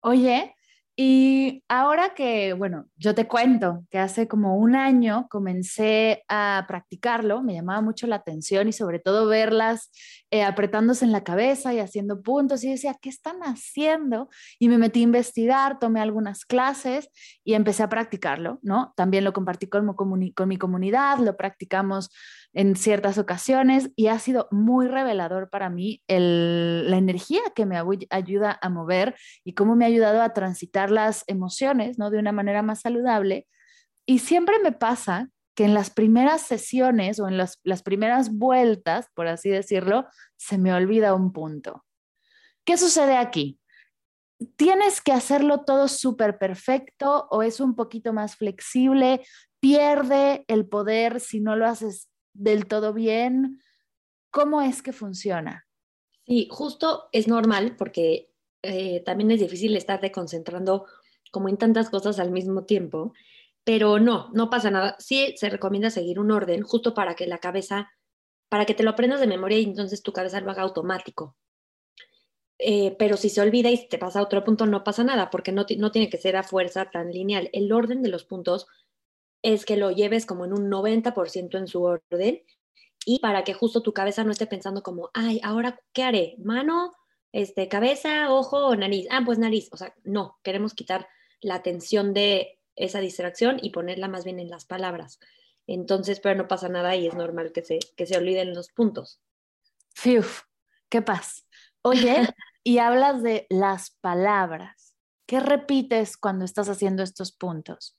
Oye, 0.06 0.54
y 0.96 1.64
ahora 1.66 2.12
que, 2.14 2.52
bueno, 2.52 2.84
yo 2.96 3.14
te 3.14 3.26
cuento 3.26 3.86
que 3.90 3.98
hace 3.98 4.28
como 4.28 4.58
un 4.58 4.76
año 4.76 5.28
comencé 5.30 6.24
a 6.28 6.66
practicarlo, 6.68 7.42
me 7.42 7.54
llamaba 7.54 7.80
mucho 7.80 8.06
la 8.06 8.16
atención 8.16 8.68
y 8.68 8.74
sobre 8.74 8.98
todo 8.98 9.26
verlas 9.26 9.90
eh, 10.30 10.42
apretándose 10.42 11.06
en 11.06 11.12
la 11.12 11.24
cabeza 11.24 11.72
y 11.72 11.78
haciendo 11.80 12.20
puntos 12.20 12.62
y 12.64 12.70
decía, 12.70 12.98
¿qué 13.00 13.08
están 13.08 13.40
haciendo? 13.44 14.28
Y 14.58 14.68
me 14.68 14.76
metí 14.76 15.00
a 15.00 15.04
investigar, 15.04 15.78
tomé 15.78 16.00
algunas 16.00 16.44
clases 16.44 17.08
y 17.44 17.54
empecé 17.54 17.82
a 17.82 17.88
practicarlo, 17.88 18.58
¿no? 18.60 18.92
También 18.94 19.24
lo 19.24 19.32
compartí 19.32 19.68
con, 19.68 19.94
con 19.94 20.48
mi 20.48 20.58
comunidad, 20.58 21.18
lo 21.18 21.34
practicamos 21.38 22.10
en 22.54 22.76
ciertas 22.76 23.18
ocasiones 23.18 23.90
y 23.96 24.06
ha 24.06 24.18
sido 24.18 24.48
muy 24.50 24.86
revelador 24.86 25.50
para 25.50 25.68
mí 25.68 26.02
la 26.06 26.96
energía 26.96 27.42
que 27.54 27.66
me 27.66 27.76
ayuda 28.10 28.58
a 28.62 28.68
mover 28.70 29.16
y 29.44 29.54
cómo 29.54 29.74
me 29.74 29.84
ha 29.84 29.88
ayudado 29.88 30.22
a 30.22 30.32
transitar 30.32 30.90
las 30.90 31.24
emociones 31.26 31.98
¿no? 31.98 32.10
de 32.10 32.18
una 32.18 32.32
manera 32.32 32.62
más 32.62 32.80
saludable. 32.80 33.46
Y 34.06 34.20
siempre 34.20 34.58
me 34.62 34.72
pasa 34.72 35.28
que 35.56 35.64
en 35.64 35.74
las 35.74 35.90
primeras 35.90 36.42
sesiones 36.42 37.18
o 37.18 37.28
en 37.28 37.36
las, 37.36 37.60
las 37.64 37.82
primeras 37.82 38.32
vueltas, 38.32 39.08
por 39.14 39.26
así 39.26 39.50
decirlo, 39.50 40.06
se 40.36 40.58
me 40.58 40.72
olvida 40.72 41.14
un 41.14 41.32
punto. 41.32 41.84
¿Qué 42.64 42.76
sucede 42.76 43.16
aquí? 43.16 43.58
¿Tienes 44.56 45.00
que 45.00 45.12
hacerlo 45.12 45.64
todo 45.64 45.88
súper 45.88 46.38
perfecto 46.38 47.26
o 47.30 47.42
es 47.42 47.60
un 47.60 47.74
poquito 47.74 48.12
más 48.12 48.36
flexible? 48.36 49.24
¿Pierde 49.60 50.44
el 50.48 50.66
poder 50.66 51.20
si 51.20 51.40
no 51.40 51.56
lo 51.56 51.66
haces 51.66 52.08
del 52.34 52.66
todo 52.66 52.92
bien? 52.92 53.60
¿Cómo 54.30 54.60
es 54.60 54.82
que 54.82 54.92
funciona? 54.92 55.66
Sí, 56.26 56.48
justo 56.50 57.08
es 57.12 57.28
normal 57.28 57.76
porque 57.76 58.30
eh, 58.62 59.00
también 59.04 59.30
es 59.30 59.40
difícil 59.40 59.76
estarte 59.76 60.10
concentrando 60.10 60.86
como 61.30 61.48
en 61.48 61.56
tantas 61.56 61.90
cosas 61.90 62.18
al 62.18 62.30
mismo 62.30 62.64
tiempo. 62.64 63.12
pero 63.64 63.98
no, 63.98 64.30
no 64.34 64.50
pasa 64.50 64.70
nada. 64.70 64.96
Sí 64.98 65.34
se 65.38 65.48
recomienda 65.48 65.90
seguir 65.90 66.18
un 66.20 66.30
orden 66.30 66.62
justo 66.62 66.92
para 66.94 67.14
que 67.14 67.26
la 67.26 67.38
cabeza, 67.38 67.90
para 68.50 68.66
que 68.66 68.74
te 68.74 68.82
lo 68.82 68.90
aprendas 68.90 69.20
de 69.20 69.26
memoria 69.26 69.58
y 69.58 69.64
entonces 69.64 70.02
tu 70.02 70.12
cabeza 70.12 70.40
lo 70.40 70.50
haga 70.50 70.62
automático. 70.62 71.36
Eh, 72.58 72.94
pero 72.98 73.16
si 73.16 73.30
se 73.30 73.40
olvida 73.40 73.70
y 73.70 73.88
te 73.88 73.98
pasa 73.98 74.22
otro 74.22 74.44
punto, 74.44 74.66
no 74.66 74.84
pasa 74.84 75.02
nada, 75.04 75.30
porque 75.30 75.52
no, 75.52 75.66
no 75.78 75.90
tiene 75.92 76.10
que 76.10 76.18
ser 76.18 76.36
a 76.36 76.42
fuerza 76.42 76.90
tan 76.90 77.10
lineal. 77.10 77.50
El 77.52 77.72
orden 77.72 78.02
de 78.02 78.10
los 78.10 78.24
puntos 78.24 78.66
es 79.44 79.66
que 79.66 79.76
lo 79.76 79.90
lleves 79.90 80.24
como 80.24 80.46
en 80.46 80.54
un 80.54 80.70
90% 80.70 81.58
en 81.58 81.68
su 81.68 81.82
orden 81.82 82.42
y 83.04 83.18
para 83.18 83.44
que 83.44 83.52
justo 83.52 83.82
tu 83.82 83.92
cabeza 83.92 84.24
no 84.24 84.32
esté 84.32 84.46
pensando 84.46 84.82
como, 84.82 85.10
ay, 85.12 85.38
ahora, 85.44 85.78
¿qué 85.92 86.02
haré? 86.02 86.34
¿Mano, 86.38 86.92
este, 87.30 87.68
cabeza, 87.68 88.32
ojo 88.32 88.74
nariz? 88.74 89.06
Ah, 89.10 89.20
pues 89.22 89.38
nariz. 89.38 89.68
O 89.70 89.76
sea, 89.76 89.94
no, 90.02 90.38
queremos 90.42 90.72
quitar 90.72 91.06
la 91.42 91.56
atención 91.56 92.14
de 92.14 92.58
esa 92.74 93.00
distracción 93.00 93.58
y 93.60 93.68
ponerla 93.68 94.08
más 94.08 94.24
bien 94.24 94.40
en 94.40 94.48
las 94.48 94.64
palabras. 94.64 95.20
Entonces, 95.66 96.20
pero 96.20 96.36
no 96.36 96.48
pasa 96.48 96.70
nada 96.70 96.96
y 96.96 97.06
es 97.06 97.14
normal 97.14 97.52
que 97.52 97.62
se, 97.62 97.78
que 97.96 98.06
se 98.06 98.16
olviden 98.16 98.54
los 98.54 98.70
puntos. 98.70 99.20
Fiu, 99.94 100.24
qué 100.88 101.02
paz. 101.02 101.46
Oye, 101.82 102.26
y 102.64 102.78
hablas 102.78 103.22
de 103.22 103.46
las 103.50 103.90
palabras. 103.90 104.96
¿Qué 105.26 105.40
repites 105.40 106.16
cuando 106.16 106.46
estás 106.46 106.70
haciendo 106.70 107.02
estos 107.02 107.32
puntos? 107.32 107.98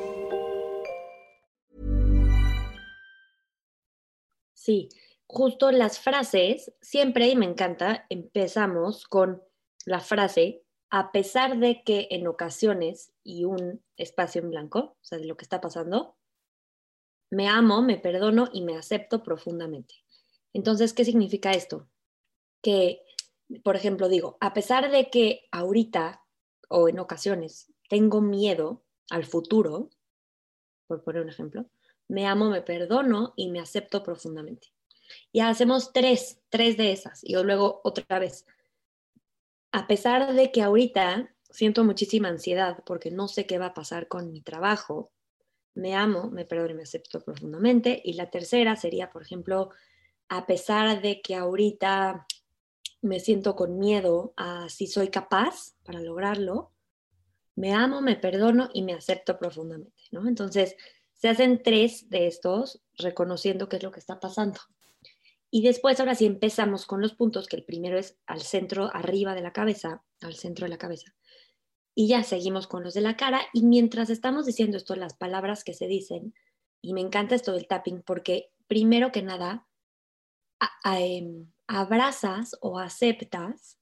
Sí, 4.61 4.89
justo 5.25 5.71
las 5.71 5.97
frases, 5.97 6.71
siempre, 6.81 7.27
y 7.29 7.35
me 7.35 7.47
encanta, 7.47 8.05
empezamos 8.09 9.07
con 9.07 9.41
la 9.87 10.01
frase, 10.01 10.63
a 10.91 11.11
pesar 11.11 11.57
de 11.57 11.81
que 11.83 12.07
en 12.11 12.27
ocasiones, 12.27 13.11
y 13.23 13.45
un 13.45 13.83
espacio 13.97 14.39
en 14.39 14.51
blanco, 14.51 14.79
o 14.79 14.97
sea, 15.03 15.17
de 15.17 15.25
lo 15.25 15.35
que 15.35 15.45
está 15.45 15.61
pasando, 15.61 16.15
me 17.31 17.47
amo, 17.47 17.81
me 17.81 17.97
perdono 17.97 18.49
y 18.53 18.61
me 18.61 18.77
acepto 18.77 19.23
profundamente. 19.23 19.95
Entonces, 20.53 20.93
¿qué 20.93 21.05
significa 21.05 21.53
esto? 21.53 21.89
Que, 22.61 23.01
por 23.63 23.75
ejemplo, 23.75 24.09
digo, 24.09 24.37
a 24.41 24.53
pesar 24.53 24.91
de 24.91 25.09
que 25.09 25.47
ahorita 25.51 26.23
o 26.69 26.87
en 26.87 26.99
ocasiones 26.99 27.73
tengo 27.89 28.21
miedo 28.21 28.83
al 29.09 29.25
futuro, 29.25 29.89
por 30.85 31.03
poner 31.03 31.23
un 31.23 31.29
ejemplo, 31.29 31.65
me 32.11 32.27
amo, 32.27 32.49
me 32.49 32.61
perdono 32.61 33.33
y 33.37 33.49
me 33.49 33.61
acepto 33.61 34.03
profundamente. 34.03 34.67
Y 35.31 35.39
hacemos 35.39 35.93
tres, 35.93 36.41
tres 36.49 36.75
de 36.75 36.91
esas. 36.91 37.23
Y 37.23 37.35
luego 37.41 37.79
otra 37.85 38.19
vez. 38.19 38.45
A 39.71 39.87
pesar 39.87 40.33
de 40.33 40.51
que 40.51 40.61
ahorita 40.61 41.33
siento 41.49 41.85
muchísima 41.85 42.27
ansiedad 42.27 42.83
porque 42.85 43.11
no 43.11 43.29
sé 43.29 43.45
qué 43.45 43.57
va 43.57 43.67
a 43.67 43.73
pasar 43.73 44.09
con 44.09 44.29
mi 44.29 44.41
trabajo, 44.41 45.13
me 45.73 45.95
amo, 45.95 46.29
me 46.29 46.43
perdono 46.43 46.71
y 46.71 46.75
me 46.75 46.83
acepto 46.83 47.21
profundamente. 47.21 48.01
Y 48.03 48.13
la 48.13 48.29
tercera 48.29 48.75
sería, 48.75 49.09
por 49.09 49.21
ejemplo, 49.21 49.69
a 50.27 50.45
pesar 50.45 51.01
de 51.01 51.21
que 51.21 51.35
ahorita 51.35 52.27
me 53.01 53.21
siento 53.21 53.55
con 53.55 53.79
miedo 53.79 54.33
a 54.35 54.67
si 54.67 54.85
soy 54.85 55.07
capaz 55.07 55.75
para 55.85 56.01
lograrlo, 56.01 56.73
me 57.55 57.73
amo, 57.73 58.01
me 58.01 58.17
perdono 58.17 58.69
y 58.73 58.81
me 58.81 58.93
acepto 58.93 59.39
profundamente, 59.39 60.03
¿no? 60.11 60.27
Entonces, 60.27 60.75
se 61.21 61.29
hacen 61.29 61.61
tres 61.61 62.09
de 62.09 62.25
estos 62.25 62.81
reconociendo 62.97 63.69
qué 63.69 63.75
es 63.75 63.83
lo 63.83 63.91
que 63.91 63.99
está 63.99 64.19
pasando. 64.19 64.59
Y 65.51 65.61
después, 65.61 65.99
ahora 65.99 66.15
sí 66.15 66.25
empezamos 66.25 66.87
con 66.87 66.99
los 66.99 67.13
puntos, 67.13 67.47
que 67.47 67.57
el 67.57 67.63
primero 67.63 67.99
es 67.99 68.17
al 68.25 68.41
centro, 68.41 68.89
arriba 68.91 69.35
de 69.35 69.41
la 69.41 69.53
cabeza, 69.53 70.03
al 70.19 70.33
centro 70.33 70.65
de 70.65 70.69
la 70.69 70.79
cabeza. 70.79 71.13
Y 71.93 72.07
ya 72.07 72.23
seguimos 72.23 72.65
con 72.65 72.83
los 72.83 72.95
de 72.95 73.01
la 73.01 73.17
cara. 73.17 73.41
Y 73.53 73.61
mientras 73.61 74.09
estamos 74.09 74.47
diciendo 74.47 74.77
esto, 74.77 74.95
las 74.95 75.13
palabras 75.13 75.63
que 75.63 75.75
se 75.75 75.85
dicen, 75.85 76.33
y 76.81 76.93
me 76.93 77.01
encanta 77.01 77.35
esto 77.35 77.51
del 77.51 77.67
tapping, 77.67 78.01
porque 78.01 78.49
primero 78.65 79.11
que 79.11 79.21
nada, 79.21 79.67
em, 80.85 81.51
abrazas 81.67 82.57
o 82.61 82.79
aceptas 82.79 83.77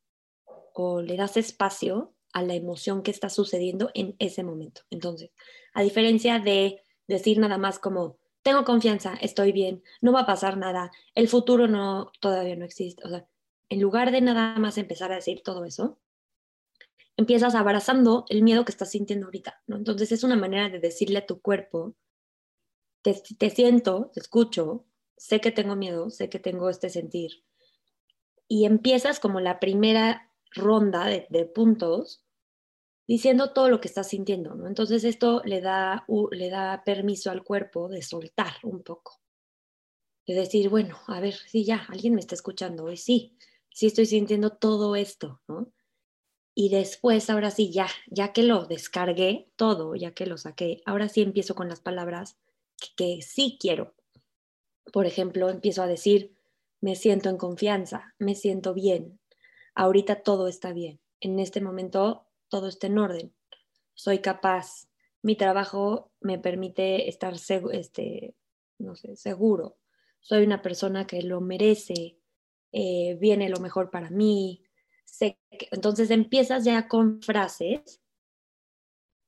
o 0.74 1.02
le 1.02 1.16
das 1.16 1.38
espacio 1.38 2.14
a 2.34 2.44
la 2.44 2.56
emoción 2.56 3.02
que 3.02 3.12
está 3.12 3.30
sucediendo 3.30 3.92
en 3.94 4.18
ese 4.20 4.44
momento. 4.44 4.82
Entonces, 4.90 5.32
a 5.74 5.84
diferencia 5.84 6.40
de 6.40 6.82
decir 7.10 7.40
nada 7.40 7.58
más 7.58 7.80
como, 7.80 8.18
tengo 8.44 8.64
confianza, 8.64 9.16
estoy 9.16 9.52
bien, 9.52 9.84
no 10.00 10.14
va 10.14 10.22
a 10.22 10.26
pasar 10.26 10.58
nada, 10.58 10.92
el 11.16 11.28
futuro 11.28 11.68
no, 11.68 12.12
todavía 12.22 12.56
no 12.56 12.66
existe. 12.66 13.04
O 13.06 13.10
sea, 13.10 13.28
en 13.68 13.82
lugar 13.82 14.12
de 14.12 14.22
nada 14.22 14.58
más 14.60 14.78
empezar 14.78 15.12
a 15.12 15.16
decir 15.16 15.42
todo 15.44 15.66
eso, 15.66 16.00
empiezas 17.18 17.56
abrazando 17.56 18.26
el 18.30 18.44
miedo 18.44 18.64
que 18.64 18.72
estás 18.72 18.92
sintiendo 18.92 19.26
ahorita, 19.26 19.62
¿no? 19.68 19.78
Entonces 19.78 20.12
es 20.12 20.24
una 20.24 20.36
manera 20.36 20.70
de 20.70 20.80
decirle 20.80 21.20
a 21.20 21.26
tu 21.26 21.42
cuerpo, 21.42 21.96
te, 23.02 23.16
te 23.38 23.50
siento, 23.50 24.12
te 24.14 24.20
escucho, 24.20 24.86
sé 25.18 25.42
que 25.42 25.52
tengo 25.52 25.76
miedo, 25.76 26.12
sé 26.12 26.30
que 26.30 26.40
tengo 26.40 26.70
este 26.70 26.90
sentir. 26.90 27.44
Y 28.48 28.66
empiezas 28.66 29.20
como 29.20 29.40
la 29.40 29.60
primera 29.60 30.32
ronda 30.52 31.06
de, 31.06 31.28
de 31.30 31.46
puntos 31.46 32.24
diciendo 33.10 33.54
todo 33.54 33.70
lo 33.70 33.82
que 33.82 33.88
estás 33.88 34.10
sintiendo, 34.10 34.54
¿no? 34.54 34.68
Entonces 34.68 35.04
esto 35.04 35.42
le 35.44 35.62
da, 35.62 36.06
le 36.30 36.52
da 36.52 36.84
permiso 36.86 37.32
al 37.32 37.44
cuerpo 37.44 37.90
de 37.90 38.04
soltar 38.04 38.54
un 38.62 38.84
poco, 38.84 39.20
de 40.28 40.36
decir, 40.36 40.70
bueno, 40.70 40.96
a 41.08 41.20
ver, 41.20 41.34
sí, 41.34 41.66
ya, 41.66 41.88
alguien 41.90 42.14
me 42.14 42.20
está 42.20 42.36
escuchando 42.36 42.84
hoy, 42.84 42.98
sí, 42.98 43.36
sí 43.72 43.88
estoy 43.88 44.06
sintiendo 44.06 44.52
todo 44.52 44.96
esto, 44.96 45.42
¿no? 45.48 45.74
Y 46.54 46.70
después, 46.70 47.32
ahora 47.32 47.50
sí, 47.50 47.72
ya, 47.72 47.88
ya 48.12 48.32
que 48.32 48.44
lo 48.44 48.68
descargué 48.68 49.50
todo, 49.56 49.96
ya 49.96 50.12
que 50.12 50.28
lo 50.28 50.38
saqué, 50.38 50.84
ahora 50.86 51.10
sí 51.10 51.24
empiezo 51.24 51.56
con 51.56 51.68
las 51.68 51.80
palabras 51.80 52.38
que, 52.78 52.90
que 52.96 53.22
sí 53.24 53.58
quiero. 53.60 53.96
Por 54.94 55.08
ejemplo, 55.08 55.50
empiezo 55.50 55.82
a 55.82 55.88
decir, 55.88 56.36
me 56.80 56.96
siento 56.96 57.30
en 57.30 57.38
confianza, 57.38 58.14
me 58.20 58.36
siento 58.36 58.76
bien, 58.76 59.20
ahorita 59.74 60.22
todo 60.22 60.48
está 60.48 60.74
bien, 60.74 61.02
en 61.22 61.40
este 61.40 61.60
momento 61.60 62.29
todo 62.50 62.68
esté 62.68 62.88
en 62.88 62.98
orden. 62.98 63.34
Soy 63.94 64.20
capaz. 64.20 64.88
Mi 65.22 65.36
trabajo 65.36 66.12
me 66.22 66.40
permite 66.40 67.10
estar 67.10 67.34
este, 67.72 68.36
no 68.78 68.96
sé, 68.96 69.16
seguro. 69.16 69.78
Soy 70.22 70.44
una 70.44 70.62
persona 70.62 71.08
que 71.08 71.22
lo 71.22 71.42
merece. 71.42 72.18
Eh, 72.72 73.18
viene 73.20 73.50
lo 73.50 73.60
mejor 73.60 73.90
para 73.90 74.10
mí. 74.10 74.64
entonces 75.72 76.12
empiezas 76.12 76.64
ya 76.64 76.88
con 76.88 77.22
frases 77.22 78.02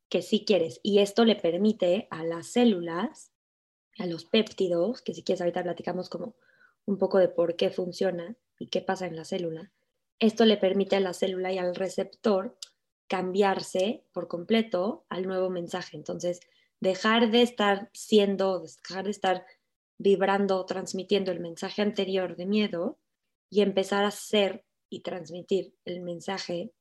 que 0.10 0.22
sí 0.22 0.44
quieres. 0.46 0.80
Y 0.84 1.00
esto 1.00 1.26
le 1.26 1.36
permite 1.36 2.08
a 2.12 2.24
las 2.24 2.48
células, 2.48 3.32
a 3.98 4.06
los 4.06 4.26
péptidos, 4.26 5.02
que 5.02 5.14
si 5.14 5.24
quieres 5.24 5.42
ahorita 5.42 5.64
platicamos 5.64 6.10
como 6.10 6.36
un 6.86 6.98
poco 6.98 7.18
de 7.18 7.30
por 7.30 7.56
qué 7.56 7.70
funciona 7.70 8.36
y 8.60 8.68
qué 8.68 8.82
pasa 8.82 9.08
en 9.08 9.16
la 9.16 9.26
célula. 9.26 9.72
Esto 10.20 10.46
le 10.46 10.58
permite 10.58 10.98
a 10.98 11.00
la 11.00 11.14
célula 11.14 11.52
y 11.52 11.58
al 11.58 11.76
receptor 11.76 12.58
cambiarse 13.12 14.06
por 14.14 14.30
completo 14.30 15.06
al 15.10 15.28
nuevo 15.28 15.50
mensaje. 15.50 15.98
Entonces, 15.98 16.40
dejar 16.80 17.30
de 17.30 17.42
estar 17.42 17.90
siendo, 17.92 18.62
dejar 18.62 19.04
de 19.04 19.12
estar 19.12 19.46
vibrando, 19.98 20.66
transmitiendo 20.66 21.34
el 21.34 21.42
mensaje 21.42 21.82
anterior 21.82 22.38
de 22.38 22.46
miedo 22.46 23.00
y 23.50 23.64
empezar 23.64 24.06
a 24.06 24.12
ser 24.12 24.64
y 24.90 25.02
transmitir 25.02 25.76
el 25.84 26.00
mensaje 26.00 26.72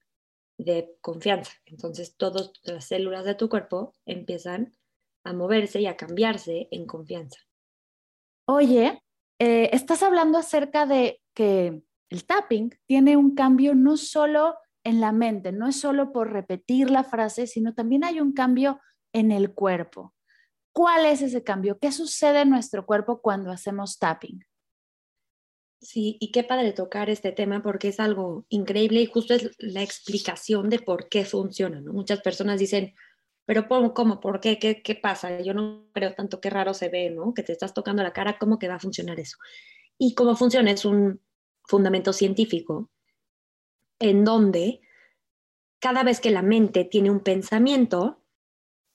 de 0.57 0.95
confianza. 1.01 1.51
Entonces, 1.66 2.14
todas 2.16 2.53
las 2.62 2.85
células 2.85 3.25
de 3.25 3.35
tu 3.35 3.49
cuerpo 3.49 3.97
empiezan 4.07 4.73
a 5.25 5.33
moverse 5.33 5.81
y 5.81 5.87
a 5.87 5.97
cambiarse 5.97 6.69
en 6.71 6.87
confianza. 6.87 7.40
Oye, 8.47 9.03
eh, 9.40 9.71
estás 9.73 10.05
hablando 10.05 10.38
acerca 10.38 10.87
de 10.87 11.21
que 11.35 11.83
el 12.09 12.25
tapping 12.25 12.71
tiene 12.87 13.16
un 13.16 13.35
cambio 13.35 13.75
no 13.75 13.97
solo 13.97 14.55
en 14.90 15.00
la 15.00 15.12
mente, 15.12 15.53
no 15.53 15.66
es 15.66 15.81
solo 15.81 16.12
por 16.12 16.33
repetir 16.33 16.90
la 16.90 17.05
frase, 17.05 17.46
sino 17.46 17.74
también 17.74 18.05
hay 18.05 18.20
un 18.20 18.33
cambio 18.33 18.81
en 19.12 19.33
el 19.33 19.53
cuerpo. 19.55 20.14
¿Cuál 20.72 21.07
es 21.07 21.22
ese 21.22 21.42
cambio? 21.42 21.79
¿Qué 21.79 21.90
sucede 21.92 22.42
en 22.42 22.50
nuestro 22.50 22.87
cuerpo 22.87 23.20
cuando 23.22 23.50
hacemos 23.50 23.98
tapping? 23.98 24.44
Sí, 25.81 26.18
y 26.20 26.31
qué 26.31 26.44
padre 26.44 26.72
tocar 26.72 27.09
este 27.09 27.33
tema 27.33 27.62
porque 27.62 27.88
es 27.88 28.00
algo 28.00 28.44
increíble 28.50 29.00
y 29.00 29.07
justo 29.07 29.33
es 29.33 29.50
la 29.59 29.83
explicación 29.83 30.68
de 30.68 30.79
por 30.79 31.09
qué 31.09 31.24
funciona. 31.24 31.81
Muchas 31.81 32.20
personas 32.20 32.61
dicen, 32.61 32.94
pero 33.46 33.66
¿cómo? 33.66 34.20
¿Por 34.20 34.40
qué? 34.40 34.59
qué? 34.59 34.83
¿Qué 34.83 34.94
pasa? 34.94 35.40
Yo 35.40 35.55
no 35.55 35.88
creo 35.92 36.14
tanto 36.14 36.40
qué 36.40 36.50
raro 36.50 36.74
se 36.74 36.90
ve, 36.90 37.11
¿no? 37.11 37.33
Que 37.33 37.42
te 37.42 37.53
estás 37.53 37.72
tocando 37.72 38.03
la 38.03 38.12
cara, 38.12 38.38
¿cómo 38.38 38.59
que 38.59 38.68
va 38.68 38.74
a 38.74 38.81
funcionar 38.81 39.18
eso? 39.18 39.38
Y 39.98 40.14
cómo 40.14 40.37
funciona 40.37 40.70
es 40.70 40.85
un 40.85 41.20
fundamento 41.64 42.12
científico 42.12 42.90
en 44.00 44.24
donde 44.24 44.80
cada 45.78 46.02
vez 46.02 46.20
que 46.20 46.30
la 46.30 46.42
mente 46.42 46.84
tiene 46.84 47.10
un 47.10 47.20
pensamiento, 47.20 48.22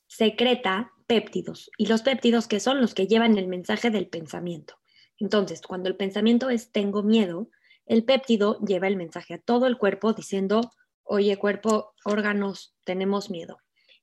secreta 0.07 0.91
péptidos. 1.07 1.71
Y 1.77 1.87
los 1.87 2.01
péptidos 2.01 2.47
que 2.47 2.59
son 2.59 2.81
los 2.81 2.93
que 2.93 3.07
llevan 3.07 3.37
el 3.37 3.47
mensaje 3.47 3.89
del 3.89 4.07
pensamiento. 4.07 4.75
Entonces, 5.17 5.61
cuando 5.61 5.87
el 5.89 5.95
pensamiento 5.95 6.49
es 6.49 6.71
tengo 6.71 7.03
miedo, 7.03 7.49
el 7.85 8.03
péptido 8.03 8.59
lleva 8.59 8.87
el 8.87 8.97
mensaje 8.97 9.35
a 9.35 9.41
todo 9.41 9.67
el 9.67 9.77
cuerpo 9.77 10.13
diciendo, 10.13 10.71
oye 11.03 11.37
cuerpo, 11.37 11.93
órganos, 12.03 12.75
tenemos 12.83 13.29
miedo. 13.29 13.57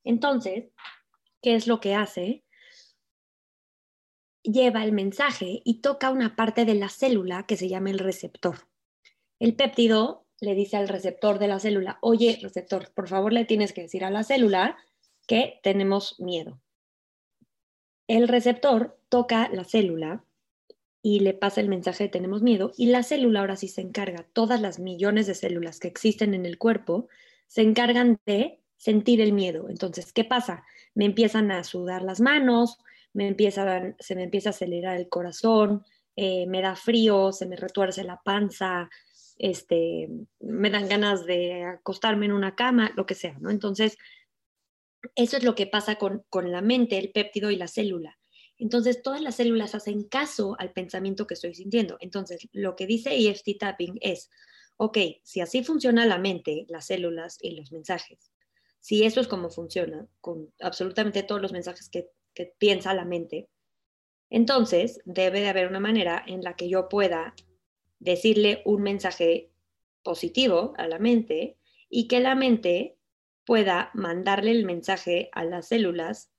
Entonces, 0.04 0.70
¿qué 1.40 1.54
es 1.54 1.66
lo 1.66 1.80
que 1.80 1.94
hace? 1.94 2.44
Lleva 4.42 4.84
el 4.84 4.92
mensaje 4.92 5.62
y 5.64 5.80
toca 5.80 6.10
una 6.10 6.34
parte 6.36 6.64
de 6.64 6.74
la 6.74 6.88
célula 6.88 7.44
que 7.46 7.56
se 7.56 7.68
llama 7.68 7.90
el 7.90 7.98
receptor. 7.98 8.68
El 9.38 9.54
péptido 9.54 10.21
le 10.42 10.56
dice 10.56 10.76
al 10.76 10.88
receptor 10.88 11.38
de 11.38 11.46
la 11.46 11.60
célula, 11.60 11.98
oye 12.00 12.40
receptor, 12.42 12.90
por 12.94 13.06
favor 13.06 13.32
le 13.32 13.44
tienes 13.44 13.72
que 13.72 13.82
decir 13.82 14.04
a 14.04 14.10
la 14.10 14.24
célula 14.24 14.76
que 15.28 15.60
tenemos 15.62 16.18
miedo. 16.18 16.60
El 18.08 18.26
receptor 18.26 18.98
toca 19.08 19.48
la 19.52 19.62
célula 19.62 20.24
y 21.00 21.20
le 21.20 21.32
pasa 21.32 21.60
el 21.60 21.68
mensaje 21.68 22.04
de 22.04 22.10
tenemos 22.10 22.42
miedo 22.42 22.72
y 22.76 22.86
la 22.86 23.04
célula 23.04 23.38
ahora 23.38 23.54
sí 23.54 23.68
se 23.68 23.82
encarga, 23.82 24.26
todas 24.32 24.60
las 24.60 24.80
millones 24.80 25.28
de 25.28 25.36
células 25.36 25.78
que 25.78 25.86
existen 25.86 26.34
en 26.34 26.44
el 26.44 26.58
cuerpo 26.58 27.06
se 27.46 27.62
encargan 27.62 28.18
de 28.26 28.58
sentir 28.76 29.20
el 29.20 29.32
miedo. 29.32 29.68
Entonces, 29.68 30.12
¿qué 30.12 30.24
pasa? 30.24 30.64
Me 30.96 31.04
empiezan 31.04 31.52
a 31.52 31.62
sudar 31.62 32.02
las 32.02 32.20
manos, 32.20 32.78
me 33.12 33.28
empieza 33.28 33.94
se 34.00 34.16
me 34.16 34.24
empieza 34.24 34.48
a 34.48 34.50
acelerar 34.50 34.96
el 34.96 35.08
corazón, 35.08 35.84
eh, 36.16 36.46
me 36.48 36.62
da 36.62 36.74
frío, 36.74 37.30
se 37.30 37.46
me 37.46 37.54
retuerce 37.54 38.02
la 38.02 38.20
panza, 38.24 38.90
este, 39.38 40.08
me 40.40 40.70
dan 40.70 40.88
ganas 40.88 41.24
de 41.24 41.64
acostarme 41.64 42.26
en 42.26 42.32
una 42.32 42.54
cama, 42.54 42.92
lo 42.96 43.06
que 43.06 43.14
sea, 43.14 43.36
¿no? 43.40 43.50
Entonces, 43.50 43.96
eso 45.14 45.36
es 45.36 45.42
lo 45.42 45.54
que 45.54 45.66
pasa 45.66 45.96
con, 45.96 46.24
con 46.28 46.52
la 46.52 46.62
mente, 46.62 46.98
el 46.98 47.12
péptido 47.12 47.50
y 47.50 47.56
la 47.56 47.68
célula. 47.68 48.18
Entonces, 48.58 49.02
todas 49.02 49.20
las 49.20 49.36
células 49.36 49.74
hacen 49.74 50.04
caso 50.04 50.54
al 50.58 50.72
pensamiento 50.72 51.26
que 51.26 51.34
estoy 51.34 51.54
sintiendo. 51.54 51.96
Entonces, 52.00 52.48
lo 52.52 52.76
que 52.76 52.86
dice 52.86 53.16
EFT 53.16 53.58
Tapping 53.58 53.98
es, 54.00 54.30
ok, 54.76 54.98
si 55.22 55.40
así 55.40 55.64
funciona 55.64 56.06
la 56.06 56.18
mente, 56.18 56.66
las 56.68 56.86
células 56.86 57.38
y 57.40 57.56
los 57.56 57.72
mensajes, 57.72 58.32
si 58.78 59.04
eso 59.04 59.20
es 59.20 59.28
como 59.28 59.50
funciona, 59.50 60.06
con 60.20 60.52
absolutamente 60.60 61.22
todos 61.22 61.40
los 61.40 61.52
mensajes 61.52 61.88
que, 61.88 62.08
que 62.34 62.54
piensa 62.58 62.94
la 62.94 63.04
mente, 63.04 63.48
entonces 64.30 65.00
debe 65.04 65.40
de 65.40 65.48
haber 65.48 65.68
una 65.68 65.80
manera 65.80 66.24
en 66.26 66.42
la 66.42 66.56
que 66.56 66.68
yo 66.68 66.88
pueda 66.88 67.34
decirle 68.02 68.62
un 68.64 68.82
mensaje 68.82 69.52
positivo 70.02 70.74
a 70.76 70.88
la 70.88 70.98
mente 70.98 71.56
y 71.88 72.08
que 72.08 72.20
la 72.20 72.34
mente 72.34 72.98
pueda 73.44 73.90
mandarle 73.94 74.50
el 74.50 74.64
mensaje 74.64 75.30
a 75.32 75.44
las 75.44 75.68
células 75.68 76.30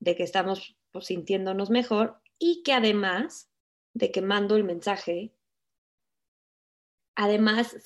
de 0.00 0.16
que 0.16 0.24
estamos 0.24 0.76
sintiéndonos 1.00 1.70
mejor 1.70 2.20
y 2.38 2.62
que 2.64 2.72
además 2.72 3.50
de 3.94 4.10
que 4.10 4.20
mando 4.20 4.56
el 4.56 4.64
mensaje, 4.64 5.32
además, 7.14 7.76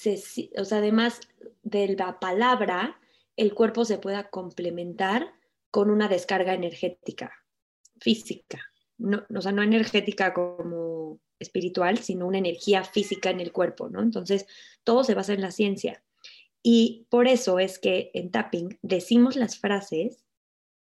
o 0.56 0.64
sea, 0.64 0.78
además 0.78 1.20
de 1.62 1.88
la 1.88 2.18
palabra, 2.20 3.00
el 3.36 3.54
cuerpo 3.54 3.84
se 3.84 3.98
pueda 3.98 4.30
complementar 4.30 5.34
con 5.70 5.90
una 5.90 6.08
descarga 6.08 6.54
energética, 6.54 7.32
física. 8.00 8.60
No, 8.98 9.24
o 9.34 9.40
sea, 9.40 9.52
no 9.52 9.62
energética 9.62 10.32
como 10.34 11.20
espiritual, 11.40 11.98
sino 11.98 12.26
una 12.26 12.38
energía 12.38 12.84
física 12.84 13.30
en 13.30 13.40
el 13.40 13.50
cuerpo, 13.50 13.88
¿no? 13.88 14.00
Entonces, 14.00 14.46
todo 14.84 15.02
se 15.02 15.14
basa 15.14 15.32
en 15.32 15.40
la 15.40 15.50
ciencia. 15.50 16.04
Y 16.62 17.06
por 17.10 17.26
eso 17.26 17.58
es 17.58 17.78
que 17.78 18.10
en 18.14 18.30
tapping 18.30 18.78
decimos 18.82 19.34
las 19.34 19.58
frases 19.58 20.24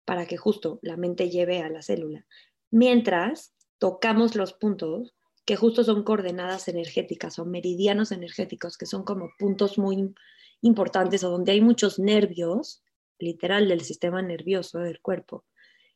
para 0.05 0.27
que 0.27 0.39
justo 0.39 0.79
la 0.83 0.97
mente 0.97 1.29
lleve 1.29 1.61
a 1.61 1.69
la 1.69 1.83
célula. 1.83 2.27
Mientras 2.71 3.55
tocamos 3.79 4.35
los 4.35 4.55
puntos 4.55 5.15
que 5.45 5.57
justo 5.57 5.85
son 5.85 6.03
coordenadas 6.03 6.69
energéticas 6.69 7.39
o 7.39 7.45
meridianos 7.45 8.13
energéticos, 8.13 8.77
que 8.77 8.87
son 8.87 9.03
como 9.05 9.31
puntos 9.39 9.79
muy 9.79 10.15
importantes 10.61 11.25
o 11.25 11.31
donde 11.31 11.53
hay 11.53 11.61
muchos 11.61 11.99
nervios, 11.99 12.83
literal 13.19 13.69
del 13.69 13.83
sistema 13.83 14.23
nervioso 14.23 14.79
del 14.79 15.01
cuerpo, 15.01 15.45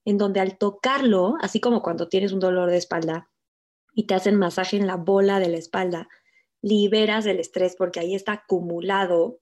en 0.05 0.19
donde 0.19 0.41
al 0.41 0.59
tocarlo, 0.59 1.35
así 1.41 1.61
como 1.61 1.83
cuando 1.83 2.09
tienes 2.09 2.33
un 2.33 2.41
dolor 2.41 2.71
de 2.71 2.79
espalda 2.79 3.31
y 3.95 4.07
te 4.07 4.15
hacen 4.15 4.39
masaje 4.39 4.77
en 4.77 4.87
la 4.87 4.97
bola 4.97 5.39
de 5.39 5.49
la 5.49 5.59
espalda, 5.59 6.09
liberas 6.61 7.27
el 7.27 7.41
estrés 7.41 7.77
porque 7.77 8.01
ahí 8.01 8.15
está 8.15 8.33
acumulado 8.33 9.41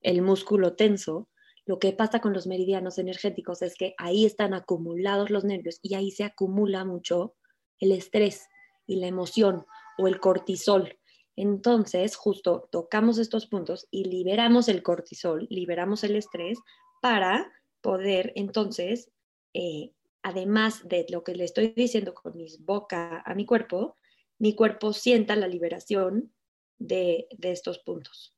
el 0.00 0.22
músculo 0.22 0.74
tenso, 0.74 1.28
lo 1.66 1.80
que 1.80 1.92
pasa 1.92 2.20
con 2.20 2.32
los 2.32 2.46
meridianos 2.46 2.98
energéticos 2.98 3.60
es 3.60 3.74
que 3.74 3.94
ahí 3.98 4.24
están 4.24 4.54
acumulados 4.54 5.30
los 5.30 5.44
nervios 5.44 5.80
y 5.82 5.94
ahí 5.94 6.12
se 6.12 6.22
acumula 6.22 6.84
mucho 6.84 7.34
el 7.80 7.90
estrés 7.90 8.46
y 8.86 8.96
la 8.96 9.08
emoción 9.08 9.66
o 9.98 10.06
el 10.06 10.20
cortisol. 10.20 10.96
Entonces, 11.34 12.14
justo 12.14 12.68
tocamos 12.70 13.18
estos 13.18 13.46
puntos 13.46 13.88
y 13.90 14.04
liberamos 14.04 14.68
el 14.68 14.84
cortisol, 14.84 15.48
liberamos 15.50 16.04
el 16.04 16.14
estrés 16.14 16.58
para 17.02 17.52
poder 17.80 18.32
entonces, 18.36 19.10
eh, 19.52 19.92
además 20.26 20.88
de 20.88 21.06
lo 21.08 21.22
que 21.22 21.36
le 21.36 21.44
estoy 21.44 21.68
diciendo 21.68 22.12
con 22.12 22.36
mi 22.36 22.48
boca 22.58 23.22
a 23.24 23.34
mi 23.36 23.46
cuerpo, 23.46 23.96
mi 24.38 24.56
cuerpo 24.56 24.92
sienta 24.92 25.36
la 25.36 25.46
liberación 25.46 26.34
de 26.78 27.28
estos 27.42 27.78
puntos. 27.78 28.36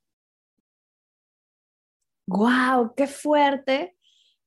¡Wow! 2.26 2.92
¡Qué 2.94 3.06
fuerte! 3.06 3.96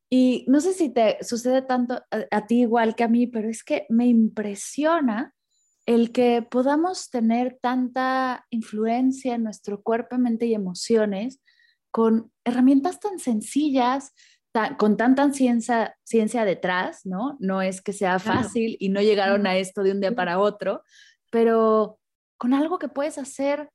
Y 0.08 0.45
no 0.47 0.60
sé 0.60 0.73
si 0.73 0.89
te 0.89 1.17
sucede 1.23 1.63
tanto 1.63 2.04
a, 2.12 2.45
ti 2.45 2.62
igual 2.62 2.95
que 2.95 3.06
a 3.06 3.08
mí, 3.08 3.25
pero 3.25 3.49
es 3.49 3.63
que 3.63 3.88
me 3.89 4.06
impresiona 4.06 5.34
el 5.88 6.12
que 6.12 6.43
podamos 6.43 7.10
tener 7.10 7.58
tanta 7.60 8.45
influencia 8.51 9.34
en 9.34 9.43
nuestro 9.43 9.82
cuerpo, 9.82 10.19
mente 10.19 10.45
y 10.45 10.54
emociones 10.54 11.41
con 11.89 12.32
herramientas 12.43 12.99
tan 12.99 13.17
sencillas, 13.17 14.13
con 14.77 14.97
tanta 14.97 15.31
ciencia, 15.31 15.95
ciencia 16.03 16.45
detrás, 16.45 17.05
¿no? 17.05 17.37
No 17.39 17.61
es 17.61 17.81
que 17.81 17.93
sea 17.93 18.19
fácil 18.19 18.75
y 18.79 18.89
no 18.89 19.01
llegaron 19.01 19.47
a 19.47 19.57
esto 19.57 19.83
de 19.83 19.91
un 19.91 20.01
día 20.01 20.13
para 20.13 20.39
otro, 20.39 20.83
pero 21.29 21.99
con 22.37 22.53
algo 22.53 22.77
que 22.77 22.89
puedes 22.89 23.17
hacer 23.17 23.69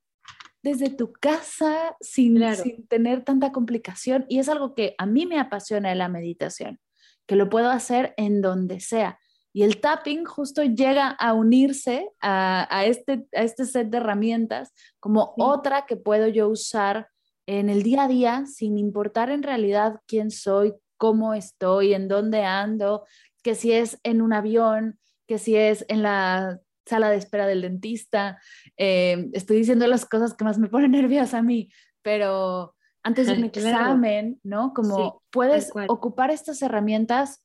desde 0.63 0.91
tu 0.91 1.13
casa 1.13 1.97
sin, 2.01 2.43
sin 2.57 2.87
tener 2.89 3.25
tanta 3.25 3.53
complicación. 3.53 4.27
Y 4.29 4.39
es 4.39 4.49
algo 4.49 4.75
que 4.75 4.95
a 4.99 5.07
mí 5.07 5.25
me 5.25 5.39
apasiona 5.39 5.91
de 5.91 5.95
la 5.95 6.09
meditación, 6.09 6.81
que 7.27 7.37
lo 7.37 7.49
puedo 7.49 7.71
hacer 7.71 8.13
en 8.17 8.43
donde 8.43 8.81
sea. 8.81 9.19
Y 9.53 9.63
el 9.63 9.81
tapping 9.81 10.27
justo 10.27 10.63
llega 10.63 11.09
a 11.09 11.33
unirse 11.33 12.11
a, 12.21 12.85
este, 12.85 13.27
a 13.35 13.43
este 13.43 13.65
set 13.65 13.89
de 13.89 13.97
herramientas 13.97 14.75
como 15.01 15.33
otra 15.39 15.87
que 15.87 15.97
puedo 15.97 16.29
yo 16.29 16.49
usar 16.49 17.09
en 17.47 17.71
el 17.71 17.83
día 17.83 18.05
a 18.05 18.09
día 18.09 18.45
sin 18.47 18.79
importar 18.79 19.31
en 19.31 19.43
realidad 19.43 20.01
quién 20.07 20.31
soy, 20.31 20.75
cómo 20.97 21.35
estoy, 21.35 21.95
en 21.95 22.09
dónde 22.09 22.43
ando, 22.45 23.07
que 23.43 23.55
si 23.55 23.73
es 23.73 23.99
en 24.03 24.23
un 24.23 24.33
avión, 24.33 24.99
que 25.27 25.39
si 25.39 25.57
es 25.57 25.85
en 25.89 26.03
la 26.03 26.61
sala 26.87 27.11
de 27.11 27.17
espera 27.17 27.47
del 27.47 27.63
dentista. 27.63 28.41
Eh, 28.77 29.29
estoy 29.33 29.59
diciendo 29.59 29.87
las 29.87 30.07
cosas 30.07 30.35
que 30.35 30.45
más 30.45 30.59
me 30.59 30.69
ponen 30.71 30.93
nerviosa 30.93 31.39
a 31.39 31.43
mí, 31.43 31.71
pero 32.03 32.75
antes 33.03 33.27
de 33.27 33.35
un 33.35 33.45
examen, 33.45 34.41
¿no? 34.43 34.73
Como 34.73 35.23
puedes 35.31 35.71
ocupar 35.89 36.31
estas 36.31 36.63
herramientas 36.63 37.45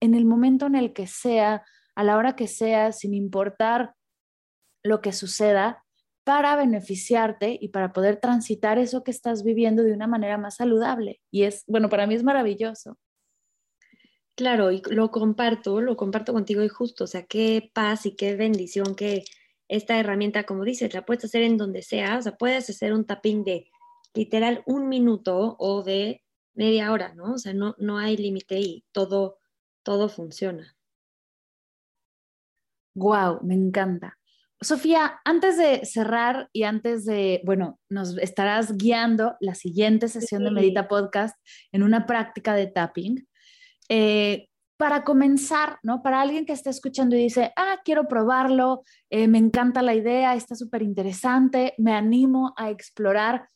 en 0.00 0.14
el 0.14 0.24
momento 0.24 0.66
en 0.66 0.74
el 0.74 0.92
que 0.92 1.06
sea, 1.06 1.64
a 1.94 2.04
la 2.04 2.16
hora 2.16 2.36
que 2.36 2.48
sea, 2.48 2.92
sin 2.92 3.14
importar 3.14 3.94
lo 4.82 5.00
que 5.00 5.12
suceda, 5.12 5.81
para 6.24 6.56
beneficiarte 6.56 7.58
y 7.60 7.68
para 7.68 7.92
poder 7.92 8.18
transitar 8.18 8.78
eso 8.78 9.02
que 9.02 9.10
estás 9.10 9.42
viviendo 9.42 9.82
de 9.82 9.92
una 9.92 10.06
manera 10.06 10.38
más 10.38 10.56
saludable. 10.56 11.20
Y 11.30 11.44
es, 11.44 11.64
bueno, 11.66 11.88
para 11.88 12.06
mí 12.06 12.14
es 12.14 12.22
maravilloso. 12.22 12.98
Claro, 14.34 14.72
y 14.72 14.82
lo 14.90 15.10
comparto, 15.10 15.80
lo 15.80 15.96
comparto 15.96 16.32
contigo 16.32 16.62
y 16.62 16.68
justo, 16.68 17.04
o 17.04 17.06
sea, 17.06 17.24
qué 17.24 17.70
paz 17.74 18.06
y 18.06 18.16
qué 18.16 18.34
bendición 18.34 18.94
que 18.94 19.24
esta 19.68 19.98
herramienta, 19.98 20.44
como 20.44 20.64
dices, 20.64 20.94
la 20.94 21.04
puedes 21.04 21.24
hacer 21.24 21.42
en 21.42 21.58
donde 21.58 21.82
sea, 21.82 22.18
o 22.18 22.22
sea, 22.22 22.36
puedes 22.36 22.68
hacer 22.70 22.92
un 22.94 23.04
tapping 23.04 23.44
de 23.44 23.70
literal 24.14 24.62
un 24.66 24.88
minuto 24.88 25.56
o 25.58 25.82
de 25.82 26.22
media 26.54 26.92
hora, 26.92 27.14
¿no? 27.14 27.34
O 27.34 27.38
sea, 27.38 27.54
no, 27.54 27.74
no 27.78 27.98
hay 27.98 28.16
límite 28.16 28.58
y 28.60 28.84
todo, 28.92 29.38
todo 29.82 30.08
funciona. 30.08 30.76
Wow, 32.94 33.40
me 33.42 33.54
encanta. 33.54 34.18
Sofía, 34.62 35.20
antes 35.24 35.56
de 35.56 35.84
cerrar 35.84 36.48
y 36.52 36.62
antes 36.62 37.04
de, 37.04 37.42
bueno, 37.44 37.80
nos 37.88 38.16
estarás 38.18 38.76
guiando 38.76 39.36
la 39.40 39.54
siguiente 39.54 40.08
sesión 40.08 40.44
de 40.44 40.50
Medita 40.50 40.88
Podcast 40.88 41.36
en 41.72 41.82
una 41.82 42.06
práctica 42.06 42.54
de 42.54 42.68
tapping. 42.68 43.26
Eh, 43.88 44.48
para 44.76 45.04
comenzar, 45.04 45.78
¿no? 45.82 46.02
Para 46.02 46.20
alguien 46.20 46.44
que 46.44 46.52
esté 46.52 46.70
escuchando 46.70 47.14
y 47.14 47.20
dice, 47.20 47.52
ah, 47.56 47.76
quiero 47.84 48.08
probarlo, 48.08 48.82
eh, 49.10 49.28
me 49.28 49.38
encanta 49.38 49.80
la 49.80 49.94
idea, 49.94 50.34
está 50.34 50.56
súper 50.56 50.82
interesante, 50.82 51.74
me 51.78 51.92
animo 51.92 52.52
a 52.56 52.70
explorar. 52.70 53.48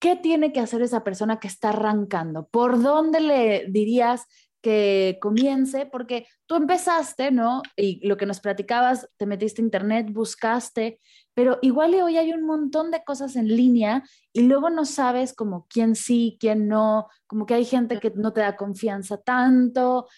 ¿Qué 0.00 0.16
tiene 0.16 0.52
que 0.52 0.60
hacer 0.60 0.82
esa 0.82 1.04
persona 1.04 1.38
que 1.38 1.46
está 1.46 1.68
arrancando? 1.68 2.48
¿Por 2.48 2.82
dónde 2.82 3.20
le 3.20 3.66
dirías 3.68 4.26
que 4.66 5.18
comience? 5.22 5.86
Porque 5.86 6.26
tú 6.46 6.56
empezaste, 6.56 7.30
¿no? 7.30 7.62
Y 7.76 8.04
lo 8.04 8.16
que 8.16 8.26
nos 8.26 8.40
platicabas, 8.40 9.08
te 9.16 9.24
metiste 9.24 9.62
a 9.62 9.64
internet, 9.64 10.08
buscaste, 10.10 10.98
pero 11.34 11.60
igual 11.62 11.94
hoy 11.94 12.16
hay 12.16 12.32
un 12.32 12.42
montón 12.42 12.90
de 12.90 13.04
cosas 13.04 13.36
en 13.36 13.46
línea 13.46 14.02
y 14.32 14.40
luego 14.40 14.68
no 14.68 14.84
sabes 14.84 15.34
como 15.34 15.68
quién 15.68 15.94
sí, 15.94 16.36
quién 16.40 16.66
no, 16.66 17.06
como 17.28 17.46
que 17.46 17.54
hay 17.54 17.64
gente 17.64 18.00
que 18.00 18.10
no 18.16 18.32
te 18.32 18.40
da 18.40 18.56
confianza 18.56 19.18
tanto, 19.18 20.08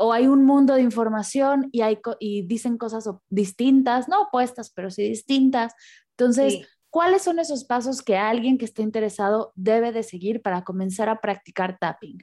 o 0.00 0.12
hay 0.12 0.26
un 0.26 0.44
mundo 0.44 0.74
de 0.74 0.82
información 0.82 1.68
y, 1.70 1.82
hay, 1.82 2.00
y 2.18 2.48
dicen 2.48 2.78
cosas 2.78 3.08
distintas, 3.30 4.08
no 4.08 4.22
opuestas, 4.22 4.72
pero 4.74 4.90
sí 4.90 5.04
distintas. 5.04 5.72
Entonces, 6.18 6.66
¿cuáles 6.90 7.22
son 7.22 7.38
esos 7.38 7.62
pasos 7.62 8.02
que 8.02 8.16
alguien 8.16 8.58
que 8.58 8.64
esté 8.64 8.82
interesado 8.82 9.52
debe 9.54 9.92
de 9.92 10.02
seguir 10.02 10.42
para 10.42 10.64
comenzar 10.64 11.08
a 11.08 11.20
practicar 11.20 11.78
tapping? 11.78 12.18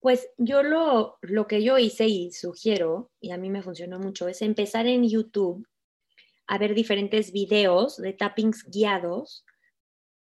Pues 0.00 0.28
yo 0.36 0.62
lo, 0.62 1.18
lo 1.22 1.46
que 1.46 1.62
yo 1.62 1.78
hice 1.78 2.06
y 2.06 2.32
sugiero, 2.32 3.10
y 3.20 3.32
a 3.32 3.36
mí 3.36 3.50
me 3.50 3.62
funcionó 3.62 3.98
mucho, 3.98 4.28
es 4.28 4.42
empezar 4.42 4.86
en 4.86 5.08
YouTube 5.08 5.66
a 6.46 6.58
ver 6.58 6.74
diferentes 6.74 7.32
videos 7.32 7.96
de 7.96 8.12
tappings 8.12 8.64
guiados 8.70 9.44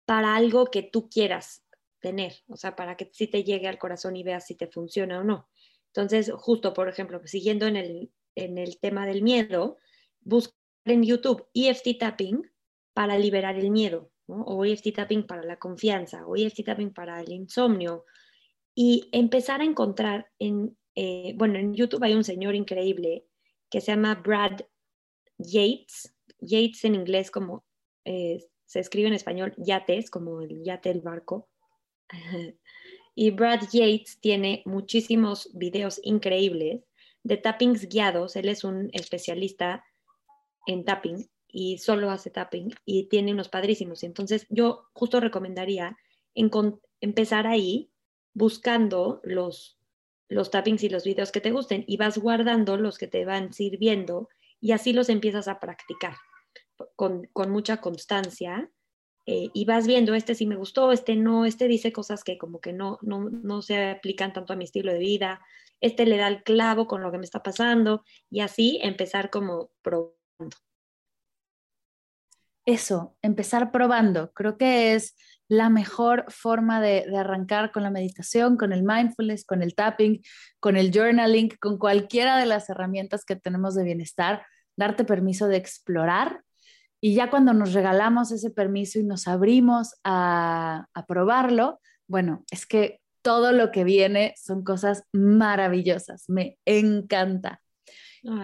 para 0.05 0.35
algo 0.35 0.65
que 0.65 0.83
tú 0.83 1.09
quieras 1.09 1.63
tener, 1.99 2.33
o 2.47 2.57
sea, 2.57 2.75
para 2.75 2.95
que 2.95 3.09
sí 3.11 3.27
te 3.27 3.43
llegue 3.43 3.67
al 3.67 3.77
corazón 3.77 4.15
y 4.15 4.23
veas 4.23 4.45
si 4.45 4.55
te 4.55 4.67
funciona 4.67 5.19
o 5.19 5.23
no. 5.23 5.49
Entonces, 5.87 6.31
justo, 6.35 6.73
por 6.73 6.89
ejemplo, 6.89 7.21
siguiendo 7.25 7.65
en 7.65 7.75
el, 7.75 8.11
en 8.35 8.57
el 8.57 8.79
tema 8.79 9.05
del 9.05 9.21
miedo, 9.21 9.77
buscar 10.21 10.55
en 10.85 11.03
YouTube 11.03 11.47
EFT 11.53 11.97
tapping 11.99 12.49
para 12.93 13.17
liberar 13.17 13.57
el 13.57 13.71
miedo, 13.71 14.11
o 14.27 14.65
EFT 14.65 14.93
tapping 14.95 15.25
para 15.25 15.43
la 15.43 15.57
confianza, 15.57 16.25
o 16.25 16.35
EFT 16.35 16.63
tapping 16.65 16.93
para 16.93 17.21
el 17.21 17.31
insomnio, 17.31 18.05
y 18.79 19.09
empezar 19.11 19.61
a 19.61 19.63
encontrar 19.63 20.29
en, 20.37 20.77
eh, 20.93 21.33
bueno, 21.35 21.57
en 21.57 21.73
YouTube 21.73 22.03
hay 22.03 22.13
un 22.13 22.23
señor 22.23 22.53
increíble 22.53 23.25
que 23.71 23.81
se 23.81 23.87
llama 23.87 24.13
Brad 24.13 24.61
Yates, 25.39 26.13
Yates 26.41 26.85
en 26.85 26.93
inglés 26.93 27.31
como 27.31 27.65
eh, 28.05 28.45
se 28.67 28.79
escribe 28.79 29.07
en 29.07 29.15
español 29.15 29.55
yates, 29.57 30.11
como 30.11 30.41
el 30.41 30.63
yate 30.63 30.89
del 30.89 31.01
barco. 31.01 31.49
y 33.15 33.31
Brad 33.31 33.61
Yates 33.71 34.19
tiene 34.21 34.61
muchísimos 34.65 35.49
videos 35.55 35.99
increíbles 36.03 36.83
de 37.23 37.37
tappings 37.37 37.89
guiados. 37.89 38.35
Él 38.35 38.47
es 38.47 38.63
un 38.63 38.91
especialista 38.93 39.83
en 40.67 40.85
tapping 40.85 41.27
y 41.47 41.79
solo 41.79 42.11
hace 42.11 42.29
tapping 42.29 42.75
y 42.85 43.05
tiene 43.05 43.33
unos 43.33 43.49
padrísimos. 43.49 44.03
Entonces 44.03 44.45
yo 44.49 44.85
justo 44.93 45.19
recomendaría 45.19 45.97
empezar 46.35 47.47
ahí 47.47 47.89
buscando 48.37 49.19
los, 49.23 49.79
los 50.29 50.51
tappings 50.51 50.83
y 50.83 50.89
los 50.89 51.03
videos 51.03 51.31
que 51.31 51.41
te 51.41 51.51
gusten 51.51 51.83
y 51.87 51.97
vas 51.97 52.19
guardando 52.19 52.77
los 52.77 52.99
que 52.99 53.07
te 53.07 53.25
van 53.25 53.51
sirviendo 53.51 54.29
y 54.61 54.73
así 54.73 54.93
los 54.93 55.09
empiezas 55.09 55.47
a 55.47 55.59
practicar 55.59 56.15
con, 56.95 57.27
mucha 57.49 57.77
constancia 57.77 58.69
eh, 59.25 59.49
y 59.53 59.65
vas 59.65 59.87
viendo, 59.87 60.13
este 60.13 60.35
sí 60.35 60.45
me 60.45 60.55
gustó, 60.55 60.91
este 60.91 61.15
no, 61.15 61.45
este 61.45 61.67
dice 61.67 61.91
cosas 61.91 62.23
que 62.23 62.37
como 62.37 62.61
que 62.61 62.73
no, 62.73 62.99
no, 63.01 63.27
no 63.31 63.63
se 63.63 63.89
aplican 63.89 64.33
tanto 64.33 64.53
a 64.53 64.55
mi 64.55 64.65
estilo 64.65 64.93
de 64.93 64.99
vida, 64.99 65.41
este 65.81 66.05
le 66.05 66.17
da 66.17 66.27
el 66.27 66.43
clavo 66.43 66.85
con 66.85 67.01
lo 67.01 67.11
que 67.11 67.17
me 67.17 67.25
está 67.25 67.41
pasando 67.41 68.03
y 68.29 68.41
así 68.41 68.79
empezar 68.83 69.31
como 69.31 69.71
probando. 69.81 70.15
Eso, 72.65 73.17
empezar 73.23 73.71
probando, 73.71 74.31
creo 74.33 74.57
que 74.57 74.93
es 74.93 75.15
la 75.49 75.69
mejor 75.69 76.25
forma 76.29 76.81
de, 76.81 77.05
de, 77.09 77.17
arrancar 77.17 77.71
con 77.71 77.83
la 77.83 77.89
meditación, 77.89 78.57
con 78.57 78.73
el 78.73 78.83
mindfulness, 78.83 79.45
con 79.45 79.63
el 79.63 79.75
tapping, 79.75 80.21
con 80.59 80.75
el 80.77 80.91
journaling, 80.91 81.49
con 81.59 81.77
cualquiera 81.77 82.37
de 82.37 82.45
las 82.45 82.69
herramientas 82.69 83.23
que 83.25 83.35
tenemos 83.35 83.75
de 83.75 83.83
bienestar, 83.83 84.45
darte 84.75 85.05
permiso 85.05 85.47
de 85.47 85.57
explorar 85.57 86.41
y 86.99 87.13
ya 87.13 87.29
cuando 87.29 87.53
nos 87.53 87.73
regalamos 87.73 88.31
ese 88.31 88.49
permiso 88.49 88.99
y 88.99 89.03
nos 89.03 89.27
abrimos 89.27 89.95
a, 90.03 90.87
probarlo, 91.07 91.79
bueno, 92.07 92.43
es 92.51 92.65
que 92.65 92.99
todo 93.21 93.51
lo 93.51 93.71
que 93.71 93.83
viene 93.83 94.33
son 94.37 94.63
cosas 94.63 95.03
maravillosas, 95.11 96.25
me 96.27 96.57
encanta. 96.65 97.61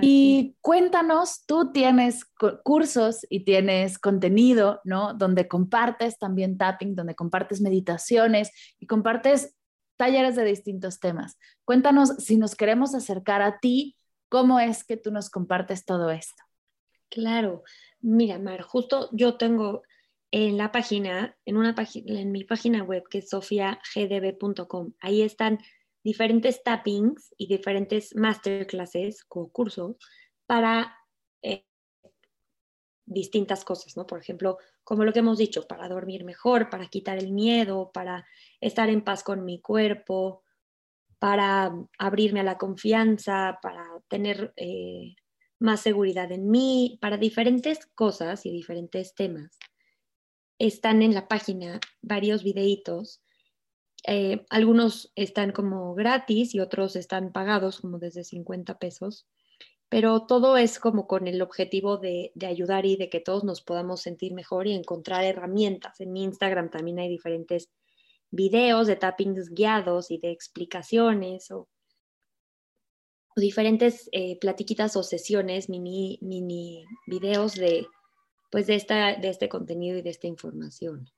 Y 0.02 0.56
cuéntanos, 0.62 1.46
tú 1.46 1.72
tienes 1.72 2.26
cursos 2.64 3.26
y 3.30 3.44
tienes 3.44 4.00
contenido, 4.00 4.80
¿no? 4.84 5.14
Donde 5.14 5.48
compartes 5.48 6.18
también 6.18 6.58
tapping, 6.58 6.96
donde 6.96 7.16
compartes 7.16 7.62
meditaciones 7.62 8.52
y 8.80 8.88
compartes 8.88 9.56
talleres 9.98 10.36
de 10.36 10.46
distintos 10.46 11.00
temas. 11.00 11.38
Cuéntanos 11.66 12.16
si 12.18 12.38
nos 12.38 12.56
queremos 12.56 12.96
acercar 12.96 13.42
a 13.42 13.60
ti, 13.60 13.98
¿cómo 14.30 14.60
es 14.60 14.84
que 14.84 14.98
tú 14.98 15.12
nos 15.12 15.30
compartes 15.30 15.86
todo 15.86 16.10
esto? 16.12 16.44
Claro, 17.10 17.64
Mira, 18.04 18.38
Mar, 18.38 18.64
justo 18.64 19.08
yo 19.14 19.38
tengo 19.38 19.82
en 20.30 20.58
la 20.58 20.74
página, 20.74 21.38
en, 21.46 21.56
una 21.56 21.74
página, 21.74 22.20
en 22.20 22.34
mi 22.34 22.44
página 22.44 22.84
web 22.84 23.04
que 23.10 23.20
es 23.20 23.30
sofiagdb.com, 23.30 24.92
ahí 25.00 25.22
están 25.22 25.60
diferentes 26.04 26.64
tappings 26.64 27.34
y 27.38 27.48
diferentes 27.48 28.16
masterclasses 28.16 29.26
o 29.30 29.52
cursos 29.52 29.96
para 30.46 30.98
eh, 31.42 31.66
distintas 33.06 33.64
cosas, 33.64 33.96
¿no? 33.98 34.06
Por 34.06 34.20
ejemplo, 34.20 34.58
como 34.84 35.06
lo 35.06 35.14
que 35.14 35.20
hemos 35.20 35.38
dicho, 35.38 35.68
para 35.68 35.88
dormir 35.88 36.26
mejor, 36.26 36.70
para 36.70 36.88
quitar 36.88 37.18
el 37.18 37.32
miedo, 37.32 37.92
para 37.94 38.26
estar 38.60 38.90
en 38.90 39.04
paz 39.04 39.24
con 39.24 39.46
mi 39.46 39.62
cuerpo, 39.62 40.44
para 41.20 41.74
abrirme 41.98 42.42
a 42.42 42.44
la 42.44 42.58
confianza, 42.58 43.60
para 43.62 43.86
tener 44.10 44.54
eh, 44.58 45.16
más 45.60 45.80
seguridad 45.80 46.30
en 46.34 46.52
mí, 46.52 46.98
para 47.02 47.16
diferentes 47.16 47.86
cosas 47.96 48.46
y 48.46 48.52
diferentes 48.52 49.16
temas. 49.16 49.58
Están 50.60 51.02
en 51.02 51.14
la 51.14 51.30
página 51.30 51.80
varios 52.02 52.44
videitos. 52.44 53.23
Eh, 54.06 54.46
algunos 54.50 55.12
están 55.16 55.52
como 55.52 55.96
gratis 55.96 56.54
y 56.56 56.60
otros 56.60 56.96
están 56.96 57.32
pagados 57.32 57.80
como 57.80 58.00
desde 58.00 58.24
50 58.24 58.78
pesos, 58.78 59.28
pero 59.90 60.26
todo 60.26 60.58
es 60.58 60.80
como 60.80 61.08
con 61.08 61.28
el 61.28 61.42
objetivo 61.42 61.98
de, 61.98 62.32
de 62.36 62.48
ayudar 62.48 62.86
y 62.86 62.98
de 62.98 63.10
que 63.10 63.20
todos 63.20 63.44
nos 63.44 63.62
podamos 63.62 64.02
sentir 64.02 64.34
mejor 64.34 64.68
y 64.68 64.74
encontrar 64.74 65.24
herramientas. 65.24 66.00
En 66.02 66.18
Instagram 66.18 66.70
también 66.70 67.00
hay 67.00 67.10
diferentes 67.10 67.70
videos 68.32 68.88
de 68.88 68.96
tappings 68.96 69.54
guiados 69.54 70.10
y 70.10 70.18
de 70.18 70.32
explicaciones 70.32 71.52
o 71.52 71.70
diferentes 73.36 74.10
eh, 74.12 74.38
platiquitas 74.40 74.96
o 74.96 75.04
sesiones, 75.04 75.70
mini, 75.70 76.20
mini 76.22 76.86
videos 77.08 77.54
de, 77.54 77.88
pues 78.52 78.68
de, 78.68 78.76
esta, 78.76 79.16
de 79.16 79.30
este 79.30 79.50
contenido 79.50 79.98
y 79.98 80.02
de 80.02 80.10
esta 80.10 80.28
información. 80.28 81.10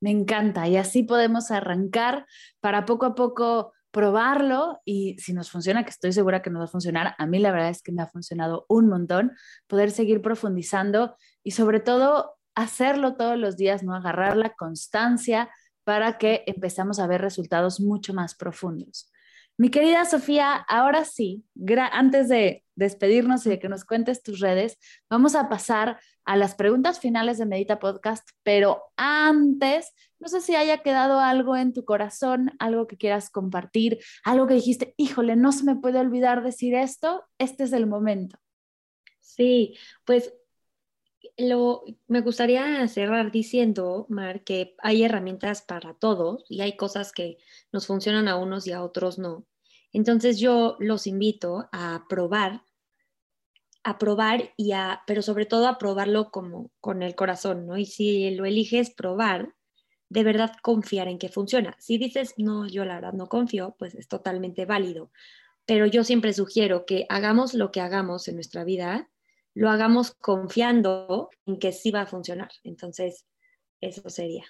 Me 0.00 0.10
encanta. 0.10 0.68
Y 0.68 0.76
así 0.76 1.02
podemos 1.02 1.50
arrancar 1.50 2.26
para 2.60 2.84
poco 2.84 3.06
a 3.06 3.14
poco 3.14 3.72
probarlo. 3.90 4.80
Y 4.84 5.18
si 5.18 5.32
nos 5.32 5.50
funciona, 5.50 5.84
que 5.84 5.90
estoy 5.90 6.12
segura 6.12 6.42
que 6.42 6.50
nos 6.50 6.60
va 6.60 6.64
a 6.64 6.68
funcionar, 6.68 7.14
a 7.18 7.26
mí 7.26 7.38
la 7.38 7.52
verdad 7.52 7.70
es 7.70 7.82
que 7.82 7.92
me 7.92 8.02
ha 8.02 8.06
funcionado 8.06 8.64
un 8.68 8.88
montón, 8.88 9.32
poder 9.66 9.90
seguir 9.90 10.22
profundizando 10.22 11.16
y 11.42 11.52
sobre 11.52 11.80
todo 11.80 12.36
hacerlo 12.54 13.16
todos 13.16 13.36
los 13.36 13.56
días, 13.56 13.82
no 13.82 13.94
agarrar 13.94 14.36
la 14.36 14.50
constancia 14.50 15.48
para 15.84 16.18
que 16.18 16.44
empezamos 16.46 16.98
a 16.98 17.06
ver 17.06 17.20
resultados 17.20 17.80
mucho 17.80 18.12
más 18.14 18.34
profundos. 18.34 19.10
Mi 19.60 19.70
querida 19.70 20.04
Sofía, 20.04 20.54
ahora 20.54 21.04
sí, 21.04 21.44
antes 21.90 22.28
de 22.28 22.64
despedirnos 22.76 23.44
y 23.44 23.48
de 23.48 23.58
que 23.58 23.68
nos 23.68 23.84
cuentes 23.84 24.22
tus 24.22 24.38
redes, 24.38 24.78
vamos 25.10 25.34
a 25.34 25.48
pasar 25.48 25.98
a 26.24 26.36
las 26.36 26.54
preguntas 26.54 27.00
finales 27.00 27.38
de 27.38 27.46
Medita 27.46 27.80
Podcast, 27.80 28.28
pero 28.44 28.84
antes, 28.96 29.92
no 30.20 30.28
sé 30.28 30.42
si 30.42 30.54
haya 30.54 30.78
quedado 30.84 31.18
algo 31.18 31.56
en 31.56 31.72
tu 31.72 31.84
corazón, 31.84 32.52
algo 32.60 32.86
que 32.86 32.96
quieras 32.96 33.30
compartir, 33.30 33.98
algo 34.22 34.46
que 34.46 34.54
dijiste, 34.54 34.94
híjole, 34.96 35.34
no 35.34 35.50
se 35.50 35.64
me 35.64 35.74
puede 35.74 35.98
olvidar 35.98 36.44
decir 36.44 36.76
esto, 36.76 37.24
este 37.38 37.64
es 37.64 37.72
el 37.72 37.88
momento. 37.88 38.38
Sí, 39.18 39.76
pues 40.04 40.32
lo, 41.36 41.84
me 42.06 42.20
gustaría 42.20 42.86
cerrar 42.88 43.30
diciendo, 43.30 44.06
Mar, 44.08 44.44
que 44.44 44.74
hay 44.78 45.02
herramientas 45.02 45.62
para 45.62 45.94
todos 45.94 46.44
y 46.48 46.60
hay 46.60 46.76
cosas 46.76 47.12
que 47.12 47.38
nos 47.72 47.86
funcionan 47.86 48.28
a 48.28 48.36
unos 48.36 48.66
y 48.66 48.72
a 48.72 48.82
otros 48.82 49.18
no. 49.18 49.46
Entonces 49.92 50.38
yo 50.38 50.76
los 50.80 51.06
invito 51.06 51.68
a 51.72 52.04
probar 52.08 52.62
a 53.88 53.96
probar 53.96 54.52
y 54.58 54.72
a, 54.72 55.02
pero 55.06 55.22
sobre 55.22 55.46
todo 55.46 55.66
a 55.66 55.78
probarlo 55.78 56.30
como 56.30 56.70
con 56.80 57.02
el 57.02 57.14
corazón, 57.14 57.66
¿no? 57.66 57.78
Y 57.78 57.86
si 57.86 58.30
lo 58.32 58.44
eliges 58.44 58.90
probar, 58.90 59.54
de 60.10 60.24
verdad 60.24 60.52
confiar 60.62 61.08
en 61.08 61.18
que 61.18 61.30
funciona. 61.30 61.74
Si 61.78 61.96
dices, 61.96 62.34
no, 62.36 62.66
yo 62.66 62.84
la 62.84 62.96
verdad 62.96 63.14
no 63.14 63.28
confío, 63.28 63.76
pues 63.78 63.94
es 63.94 64.06
totalmente 64.06 64.66
válido. 64.66 65.10
Pero 65.64 65.86
yo 65.86 66.04
siempre 66.04 66.34
sugiero 66.34 66.84
que 66.86 67.06
hagamos 67.08 67.54
lo 67.54 67.70
que 67.70 67.80
hagamos 67.80 68.28
en 68.28 68.34
nuestra 68.34 68.62
vida, 68.64 69.08
lo 69.58 69.70
hagamos 69.70 70.12
confiando 70.12 71.30
en 71.44 71.58
que 71.58 71.72
sí 71.72 71.90
va 71.90 72.02
a 72.02 72.06
funcionar. 72.06 72.48
Entonces, 72.62 73.26
eso 73.80 74.08
sería. 74.08 74.44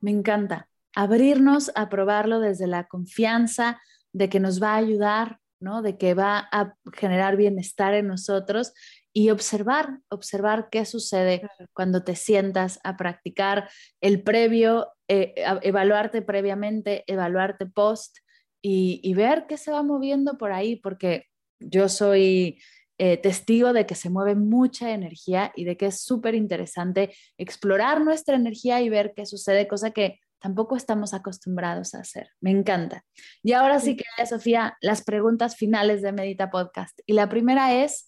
Me 0.00 0.10
encanta. 0.10 0.68
Abrirnos 0.96 1.70
a 1.76 1.88
probarlo 1.88 2.40
desde 2.40 2.66
la 2.66 2.88
confianza 2.88 3.80
de 4.12 4.28
que 4.28 4.40
nos 4.40 4.60
va 4.60 4.72
a 4.72 4.78
ayudar, 4.78 5.38
¿no? 5.60 5.80
De 5.80 5.96
que 5.96 6.14
va 6.14 6.48
a 6.50 6.74
generar 6.92 7.36
bienestar 7.36 7.94
en 7.94 8.08
nosotros 8.08 8.72
y 9.12 9.30
observar, 9.30 10.00
observar 10.08 10.68
qué 10.68 10.84
sucede 10.84 11.48
cuando 11.72 12.02
te 12.02 12.16
sientas 12.16 12.80
a 12.82 12.96
practicar 12.96 13.70
el 14.00 14.24
previo, 14.24 14.88
eh, 15.06 15.34
evaluarte 15.62 16.20
previamente, 16.22 17.04
evaluarte 17.06 17.66
post 17.66 18.18
y, 18.60 19.00
y, 19.04 19.14
ver 19.14 19.46
qué 19.48 19.56
se 19.56 19.70
va 19.70 19.84
moviendo 19.84 20.36
por 20.36 20.50
ahí, 20.50 20.74
porque 20.74 21.26
yo 21.60 21.88
soy 21.88 22.58
eh, 23.02 23.16
testigo 23.16 23.72
de 23.72 23.86
que 23.86 23.94
se 23.94 24.10
mueve 24.10 24.34
mucha 24.34 24.90
energía 24.90 25.54
y 25.56 25.64
de 25.64 25.78
que 25.78 25.86
es 25.86 26.02
súper 26.02 26.34
interesante 26.34 27.14
explorar 27.38 28.02
nuestra 28.02 28.36
energía 28.36 28.82
y 28.82 28.90
ver 28.90 29.14
qué 29.16 29.24
sucede, 29.24 29.66
cosa 29.66 29.92
que 29.92 30.20
tampoco 30.38 30.76
estamos 30.76 31.14
acostumbrados 31.14 31.94
a 31.94 32.00
hacer. 32.00 32.28
Me 32.42 32.50
encanta. 32.50 33.06
Y 33.42 33.54
ahora 33.54 33.80
sí 33.80 33.96
que, 33.96 34.04
Sofía, 34.26 34.76
las 34.82 35.02
preguntas 35.02 35.56
finales 35.56 36.02
de 36.02 36.12
Medita 36.12 36.50
Podcast. 36.50 37.00
Y 37.06 37.14
la 37.14 37.30
primera 37.30 37.82
es, 37.82 38.06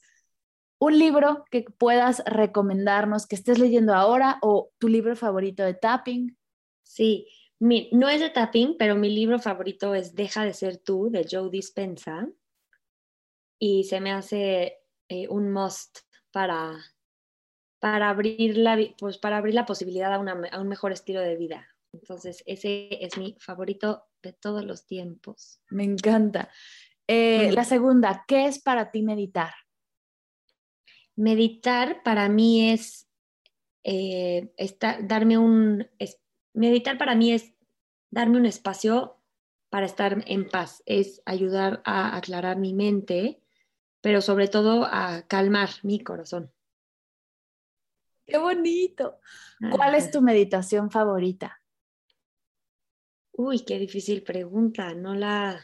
un 0.78 0.98
libro 0.98 1.46
que 1.50 1.64
puedas 1.78 2.22
recomendarnos, 2.26 3.26
que 3.26 3.36
estés 3.36 3.58
leyendo 3.58 3.94
ahora 3.94 4.40
o 4.42 4.72
tu 4.76 4.88
libro 4.88 5.16
favorito 5.16 5.62
de 5.62 5.72
tapping. 5.72 6.36
Sí, 6.82 7.28
no 7.60 8.10
es 8.10 8.20
de 8.20 8.28
tapping, 8.28 8.76
pero 8.78 8.94
mi 8.94 9.08
libro 9.08 9.38
favorito 9.38 9.94
es 9.94 10.14
Deja 10.14 10.44
de 10.44 10.52
ser 10.52 10.76
tú, 10.76 11.08
de 11.10 11.26
Joe 11.30 11.48
Dispensa. 11.48 12.28
Y 13.58 13.84
se 13.84 13.98
me 14.02 14.12
hace 14.12 14.81
eh, 15.12 15.28
un 15.28 15.52
must 15.52 15.98
para, 16.30 16.82
para, 17.78 18.08
abrir 18.08 18.56
la, 18.56 18.78
pues 18.96 19.18
para 19.18 19.36
abrir 19.36 19.54
la 19.54 19.66
posibilidad 19.66 20.14
a, 20.14 20.58
un 20.58 20.68
mejor 20.68 20.90
estilo 20.90 21.20
de 21.20 21.36
vida. 21.36 21.68
Entonces, 21.92 22.42
ese 22.46 22.88
es 23.04 23.18
mi 23.18 23.36
favorito 23.38 24.04
de 24.22 24.32
todos 24.32 24.64
los 24.64 24.86
tiempos. 24.86 25.60
Me 25.68 25.84
encanta. 25.84 26.48
Eh, 27.06 27.52
la 27.52 27.64
segunda, 27.64 28.24
¿qué 28.26 28.46
es 28.46 28.58
para 28.62 28.90
ti 28.90 29.02
meditar? 29.02 29.52
Meditar 31.14 32.02
para 32.02 32.30
mí 32.30 32.70
es, 32.70 33.06
eh, 33.84 34.54
darme 35.02 35.36
un, 35.36 35.86
meditar 36.54 36.96
para 36.96 37.14
mí 37.14 37.34
es 37.34 37.52
darme 38.10 38.38
un 38.38 38.46
espacio 38.46 39.18
para 39.68 39.84
estar 39.84 40.24
en 40.26 40.48
paz, 40.48 40.82
es 40.86 41.20
ayudar 41.26 41.82
a 41.84 42.16
aclarar 42.16 42.56
mi 42.56 42.72
mente 42.72 43.41
pero 44.02 44.20
sobre 44.20 44.48
todo 44.48 44.84
a 44.84 45.22
calmar 45.28 45.70
mi 45.82 46.00
corazón. 46.00 46.52
Qué 48.26 48.36
bonito. 48.36 49.18
¿Cuál 49.70 49.94
es 49.94 50.10
tu 50.10 50.20
meditación 50.20 50.90
favorita? 50.90 51.60
Uy, 53.32 53.64
qué 53.64 53.78
difícil 53.78 54.22
pregunta. 54.22 54.94
No 54.94 55.14
la, 55.14 55.60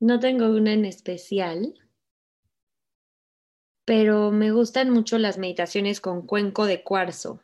no 0.00 0.18
tengo 0.18 0.48
una 0.48 0.72
en 0.72 0.84
especial, 0.84 1.74
pero 3.84 4.30
me 4.30 4.50
gustan 4.50 4.90
mucho 4.90 5.18
las 5.18 5.38
meditaciones 5.38 6.00
con 6.00 6.26
cuenco 6.26 6.66
de 6.66 6.82
cuarzo. 6.82 7.42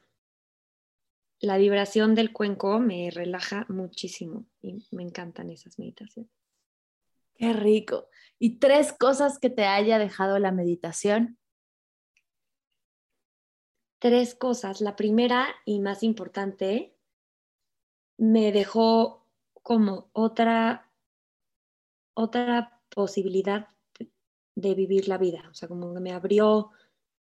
La 1.41 1.57
vibración 1.57 2.15
del 2.15 2.33
cuenco 2.33 2.79
me 2.81 3.11
relaja 3.11 3.65
muchísimo 3.69 4.47
y 4.61 4.87
me 4.91 5.03
encantan 5.03 5.51
esas 5.51 5.79
meditaciones. 5.79 6.31
Qué 7.35 7.55
rico. 7.55 8.10
¿Y 8.43 8.59
tres 8.59 8.95
cosas 8.95 9.38
que 9.38 9.51
te 9.51 9.66
haya 9.66 9.99
dejado 9.99 10.38
la 10.38 10.51
meditación? 10.51 11.38
Tres 13.99 14.34
cosas. 14.34 14.80
La 14.80 14.97
primera 14.97 15.47
y 15.66 15.78
más 15.80 16.03
importante, 16.03 16.97
me 18.16 18.51
dejó 18.51 19.26
como 19.62 20.11
otra, 20.14 20.91
otra 22.14 22.80
posibilidad 22.88 23.68
de 24.55 24.74
vivir 24.74 25.07
la 25.09 25.18
vida. 25.18 25.47
O 25.51 25.55
sea, 25.55 25.68
como 25.68 25.93
que 25.93 26.01
me 26.01 26.12
abrió 26.12 26.70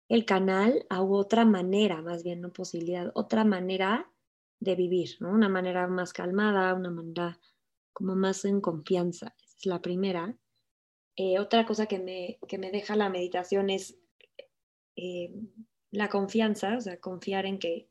el 0.09 0.23
canal 0.23 0.85
a 0.89 1.01
otra 1.01 1.45
manera, 1.45 2.01
más 2.03 2.23
bien 2.23 2.41
no 2.41 2.53
posibilidad, 2.53 3.11
otra 3.15 3.43
manera 3.43 4.11
de 4.59 4.75
vivir. 4.75 5.17
Una 5.21 5.49
manera 5.49 5.87
más 5.87 6.13
calmada, 6.13 6.75
una 6.75 6.91
manera 6.91 7.39
como 7.91 8.15
más 8.15 8.45
en 8.45 8.61
confianza 8.61 9.35
es 9.39 9.65
la 9.65 9.81
primera. 9.81 10.37
Eh, 11.17 11.39
otra 11.39 11.65
cosa 11.65 11.87
que 11.87 11.97
me, 11.97 12.37
que 12.47 12.59
me, 12.59 12.69
deja 12.69 12.95
la 12.95 13.09
meditación 13.09 13.71
es 13.71 13.97
eh, 14.95 15.33
la 15.89 16.09
confianza, 16.09 16.77
o 16.77 16.81
sea, 16.81 16.99
confiar 16.99 17.47
en 17.47 17.57
que 17.57 17.89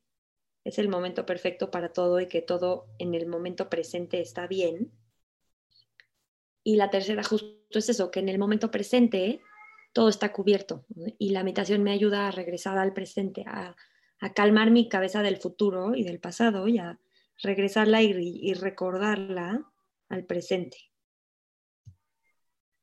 es 0.64 0.78
el 0.78 0.88
momento 0.88 1.26
perfecto 1.26 1.70
para 1.70 1.92
todo 1.92 2.20
y 2.20 2.28
que 2.28 2.40
todo 2.40 2.86
en 2.98 3.14
el 3.14 3.26
momento 3.26 3.68
presente 3.68 4.20
está 4.20 4.46
bien. 4.46 4.92
Y 6.62 6.76
la 6.76 6.90
tercera 6.90 7.24
justo 7.24 7.78
es 7.78 7.88
eso, 7.88 8.12
que 8.12 8.20
en 8.20 8.28
el 8.28 8.38
momento 8.38 8.70
presente 8.70 9.40
todo 9.92 10.08
está 10.08 10.32
cubierto 10.32 10.84
y 11.18 11.30
la 11.30 11.42
meditación 11.42 11.82
me 11.82 11.92
ayuda 11.92 12.28
a 12.28 12.30
regresar 12.30 12.78
al 12.78 12.92
presente, 12.92 13.44
a, 13.46 13.74
a 14.20 14.34
calmar 14.34 14.70
mi 14.70 14.88
cabeza 14.88 15.22
del 15.22 15.38
futuro 15.38 15.94
y 15.94 16.04
del 16.04 16.20
pasado 16.20 16.68
y 16.68 16.78
a 16.78 17.00
regresarla 17.42 18.02
y, 18.02 18.12
y 18.20 18.54
recordarla 18.54 19.64
al 20.08 20.24
presente. 20.26 20.78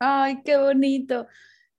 Ay, 0.05 0.41
qué 0.43 0.57
bonito. 0.57 1.27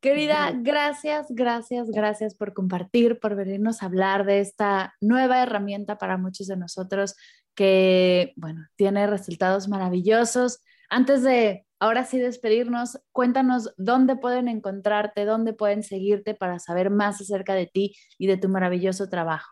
Querida, 0.00 0.50
gracias, 0.56 1.26
gracias, 1.28 1.90
gracias 1.90 2.34
por 2.34 2.54
compartir, 2.54 3.20
por 3.20 3.36
venirnos 3.36 3.82
a 3.82 3.86
hablar 3.86 4.24
de 4.24 4.40
esta 4.40 4.94
nueva 5.02 5.42
herramienta 5.42 5.98
para 5.98 6.16
muchos 6.16 6.46
de 6.46 6.56
nosotros 6.56 7.16
que, 7.54 8.32
bueno, 8.36 8.66
tiene 8.76 9.06
resultados 9.06 9.68
maravillosos. 9.68 10.60
Antes 10.88 11.22
de 11.22 11.66
ahora 11.78 12.06
sí 12.06 12.18
despedirnos, 12.18 12.98
cuéntanos 13.12 13.74
dónde 13.76 14.16
pueden 14.16 14.48
encontrarte, 14.48 15.26
dónde 15.26 15.52
pueden 15.52 15.82
seguirte 15.82 16.32
para 16.34 16.58
saber 16.60 16.88
más 16.88 17.20
acerca 17.20 17.54
de 17.54 17.66
ti 17.66 17.94
y 18.16 18.26
de 18.26 18.38
tu 18.38 18.48
maravilloso 18.48 19.10
trabajo. 19.10 19.50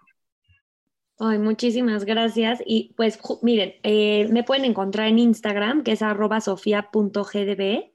Ay, 1.18 1.37
muchísimas 1.37 2.07
gracias. 2.07 2.62
Y 2.64 2.95
pues 2.97 3.18
miren, 3.43 3.75
eh, 3.83 4.29
me 4.29 4.45
pueden 4.45 4.64
encontrar 4.64 5.09
en 5.09 5.18
Instagram, 5.18 5.83
que 5.83 5.93
es 5.93 6.01
arroba 6.01 6.41
sofia.gdb 6.41 7.91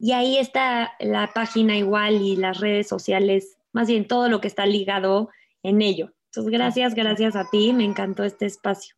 y 0.00 0.12
ahí 0.12 0.38
está 0.38 0.92
la 0.98 1.30
página 1.34 1.76
igual 1.76 2.22
y 2.22 2.36
las 2.36 2.58
redes 2.58 2.88
sociales, 2.88 3.58
más 3.72 3.86
bien 3.86 4.08
todo 4.08 4.30
lo 4.30 4.40
que 4.40 4.48
está 4.48 4.64
ligado 4.64 5.28
en 5.62 5.82
ello. 5.82 6.14
Entonces, 6.30 6.50
gracias, 6.50 6.94
gracias 6.94 7.36
a 7.36 7.44
ti, 7.50 7.74
me 7.74 7.84
encantó 7.84 8.24
este 8.24 8.46
espacio. 8.46 8.94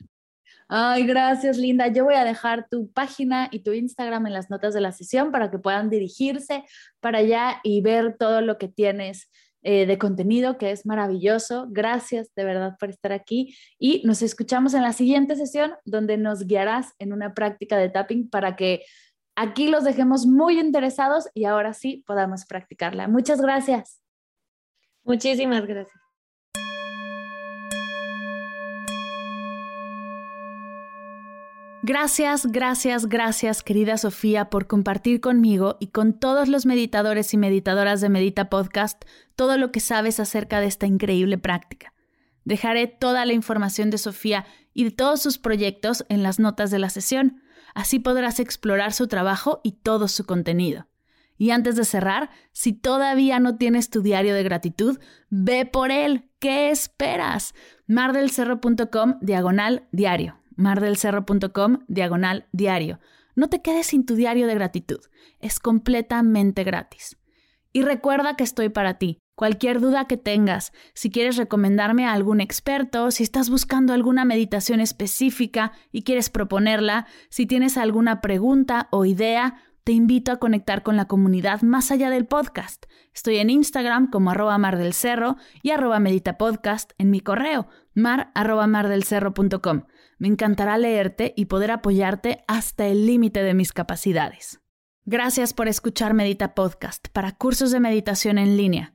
Ay, 0.69 1.05
gracias, 1.05 1.59
Linda. 1.59 1.89
Yo 1.89 2.05
voy 2.05 2.15
a 2.15 2.25
dejar 2.25 2.69
tu 2.71 2.91
página 2.93 3.49
y 3.51 3.61
tu 3.61 3.73
Instagram 3.73 4.27
en 4.27 4.33
las 4.33 4.49
notas 4.49 4.75
de 4.75 4.81
la 4.81 4.93
sesión 4.93 5.33
para 5.33 5.51
que 5.51 5.59
puedan 5.59 5.91
dirigirse 5.91 6.65
para 7.01 7.19
allá 7.19 7.61
y 7.65 7.81
ver 7.83 8.17
todo 8.17 8.41
lo 8.41 8.57
que 8.57 8.69
tienes 8.69 9.29
eh, 9.63 9.87
de 9.87 9.99
contenido, 9.99 10.57
que 10.57 10.71
es 10.71 10.87
maravilloso. 10.87 11.67
Gracias 11.69 12.33
de 12.37 12.45
verdad 12.45 12.77
por 12.79 12.91
estar 12.91 13.13
aquí 13.13 13.57
y 13.79 14.03
nos 14.05 14.23
escuchamos 14.23 14.73
en 14.75 14.83
la 14.83 14.93
siguiente 14.93 15.35
sesión 15.35 15.73
donde 15.85 16.17
nos 16.17 16.47
guiarás 16.47 16.95
en 16.99 17.13
una 17.13 17.35
práctica 17.35 17.77
de 17.77 17.89
tapping 17.89 18.31
para 18.31 18.57
que 18.57 18.85
aquí 19.37 19.69
los 19.69 19.85
dejemos 19.85 20.27
muy 20.27 20.59
interesados 20.59 21.29
y 21.35 21.45
ahora 21.45 21.75
sí 21.75 22.05
podamos 22.07 22.45
practicarla. 22.45 23.09
Muchas 23.09 23.41
gracias. 23.41 24.01
Muchísimas 25.05 25.67
gracias. 25.67 26.03
Gracias, 31.85 32.47
gracias, 32.47 33.09
gracias, 33.09 33.65
querida 33.65 33.99
Sofía, 33.99 34.51
por 34.51 34.69
compartir 34.69 35.21
conmigo 35.21 35.79
y 35.81 35.89
con 35.89 36.13
todos 36.13 36.47
los 36.47 36.65
meditadores 36.65 37.35
y 37.35 37.39
meditadoras 37.39 38.01
de 38.01 38.09
Medita 38.09 38.49
Podcast 38.49 39.05
todo 39.35 39.59
lo 39.59 39.73
que 39.73 39.81
sabes 39.81 40.21
acerca 40.21 40.61
de 40.61 40.67
esta 40.67 40.87
increíble 40.87 41.39
práctica. 41.39 41.93
Dejaré 42.45 42.87
toda 42.87 43.27
la 43.27 43.33
información 43.33 43.91
de 43.91 43.99
Sofía 43.99 44.47
y 44.73 44.85
de 44.85 44.91
todos 44.93 45.21
sus 45.23 45.39
proyectos 45.39 46.07
en 46.09 46.23
las 46.23 46.39
notas 46.39 46.71
de 46.71 46.79
la 46.79 46.89
sesión 46.89 47.43
Así 47.75 47.99
podrás 47.99 48.41
explorar 48.41 48.93
su 48.93 49.07
trabajo 49.07 49.61
y 49.63 49.73
todo 49.73 50.09
su 50.09 50.25
contenido. 50.25 50.87
Y 51.39 51.51
antes 51.51 51.77
de 51.77 51.85
cerrar, 51.85 52.31
si 52.53 52.73
todavía 52.73 53.41
no 53.41 53.57
tienes 53.57 53.91
tu 53.91 54.03
diario 54.03 54.35
de 54.35 54.43
gratitud, 54.43 55.01
ve 55.29 55.67
por 55.67 55.91
él. 55.91 56.31
¿Qué 56.39 56.71
esperas? 56.71 57.55
mardelcerro.com 57.87 59.19
diagonal 59.21 59.89
diario. 59.91 60.39
mardelcerro.com 60.57 61.79
diagonal 61.89 62.47
diario. 62.53 63.01
No 63.35 63.49
te 63.49 63.63
quedes 63.63 63.87
sin 63.87 64.05
tu 64.05 64.15
diario 64.15 64.47
de 64.47 64.55
gratitud. 64.55 65.01
Es 65.41 65.59
completamente 65.59 66.65
gratis. 66.65 67.17
Y 67.73 67.83
recuerda 67.83 68.37
que 68.37 68.45
estoy 68.45 68.69
para 68.69 68.99
ti. 68.99 69.19
Cualquier 69.43 69.81
duda 69.81 70.05
que 70.05 70.17
tengas, 70.17 70.73
si 70.95 71.11
quieres 71.11 71.37
recomendarme 71.37 72.07
a 72.07 72.13
algún 72.13 72.41
experto, 72.41 73.11
si 73.11 73.25
estás 73.25 73.51
buscando 73.51 73.93
alguna 73.93 74.25
meditación 74.25 74.79
específica 74.79 75.73
y 75.91 76.05
quieres 76.05 76.31
proponerla, 76.31 77.09
si 77.29 77.47
tienes 77.47 77.77
alguna 77.77 78.21
pregunta 78.21 78.87
o 78.93 79.05
idea, 79.05 79.57
te 79.83 79.91
invito 79.91 80.31
a 80.31 80.37
conectar 80.37 80.85
con 80.85 80.97
la 80.97 81.07
comunidad 81.07 81.63
más 81.63 81.91
allá 81.91 82.09
del 82.09 82.25
podcast. 82.25 82.87
Estoy 83.13 83.39
en 83.39 83.51
Instagram 83.51 84.11
como 84.11 84.31
arroba 84.31 84.57
mar 84.59 84.79
del 84.79 84.93
cerro 84.93 85.35
y 85.61 85.73
arroba 85.73 85.99
meditapodcast 85.99 86.93
en 86.99 87.11
mi 87.11 87.19
correo 87.19 87.67
mar 87.95 88.31
arroba 88.37 88.69
mardelcerro.com. 88.69 89.87
Me 90.19 90.29
encantará 90.29 90.79
leerte 90.79 91.35
y 91.37 91.47
poder 91.47 91.73
apoyarte 91.73 92.45
hasta 92.47 92.87
el 92.87 93.07
límite 93.07 93.43
de 93.43 93.55
mis 93.55 93.73
capacidades. 93.73 94.61
Gracias 95.05 95.53
por 95.53 95.67
escuchar 95.67 96.15
Medita 96.15 96.55
Podcast 96.55 97.09
para 97.09 97.33
cursos 97.33 97.73
de 97.73 97.81
meditación 97.81 98.39
en 98.39 98.57
línea, 98.57 98.95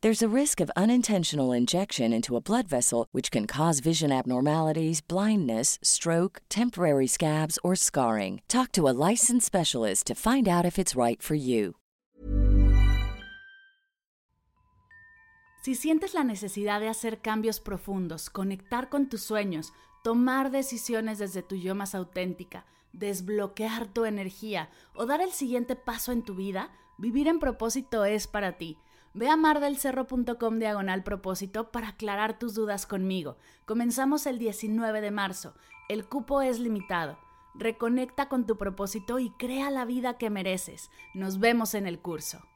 There's 0.00 0.22
a 0.22 0.28
risk 0.28 0.60
of 0.60 0.70
unintentional 0.76 1.50
injection 1.50 2.12
into 2.12 2.36
a 2.36 2.40
blood 2.40 2.68
vessel, 2.68 3.08
which 3.10 3.32
can 3.32 3.48
cause 3.48 3.80
vision 3.80 4.12
abnormalities, 4.12 5.00
blindness, 5.00 5.76
stroke, 5.82 6.40
temporary 6.48 7.08
scabs, 7.08 7.58
or 7.64 7.74
scarring. 7.74 8.40
Talk 8.46 8.70
to 8.72 8.88
a 8.88 8.94
licensed 9.10 9.44
specialist 9.44 10.06
to 10.06 10.14
find 10.14 10.46
out 10.46 10.64
if 10.64 10.78
it's 10.78 10.94
right 10.94 11.20
for 11.20 11.34
you. 11.34 11.74
Si 15.64 15.74
sientes 15.74 16.14
la 16.14 16.22
necesidad 16.22 16.78
de 16.78 16.88
hacer 16.88 17.20
cambios 17.20 17.58
profundos, 17.58 18.30
conectar 18.30 18.90
con 18.90 19.08
tus 19.08 19.22
sueños, 19.22 19.72
tomar 20.04 20.52
decisiones 20.52 21.18
desde 21.18 21.42
tu 21.42 21.56
yo 21.56 21.74
más 21.74 21.96
auténtica, 21.96 22.66
desbloquear 22.92 23.88
tu 23.92 24.04
energía 24.04 24.70
o 24.94 25.06
dar 25.06 25.20
el 25.20 25.32
siguiente 25.32 25.74
paso 25.74 26.12
en 26.12 26.22
tu 26.22 26.36
vida, 26.36 26.70
vivir 26.98 27.26
en 27.26 27.40
propósito 27.40 28.04
es 28.04 28.28
para 28.28 28.58
ti. 28.58 28.78
Ve 29.18 29.28
a 29.28 29.36
mardelcerro.com 29.36 30.60
diagonal 30.60 31.02
propósito 31.02 31.72
para 31.72 31.88
aclarar 31.88 32.38
tus 32.38 32.54
dudas 32.54 32.86
conmigo. 32.86 33.36
Comenzamos 33.66 34.26
el 34.26 34.38
19 34.38 35.00
de 35.00 35.10
marzo. 35.10 35.54
El 35.88 36.06
cupo 36.06 36.40
es 36.40 36.60
limitado. 36.60 37.18
Reconecta 37.56 38.28
con 38.28 38.46
tu 38.46 38.56
propósito 38.56 39.18
y 39.18 39.30
crea 39.30 39.72
la 39.72 39.84
vida 39.84 40.18
que 40.18 40.30
mereces. 40.30 40.92
Nos 41.14 41.40
vemos 41.40 41.74
en 41.74 41.88
el 41.88 41.98
curso. 41.98 42.46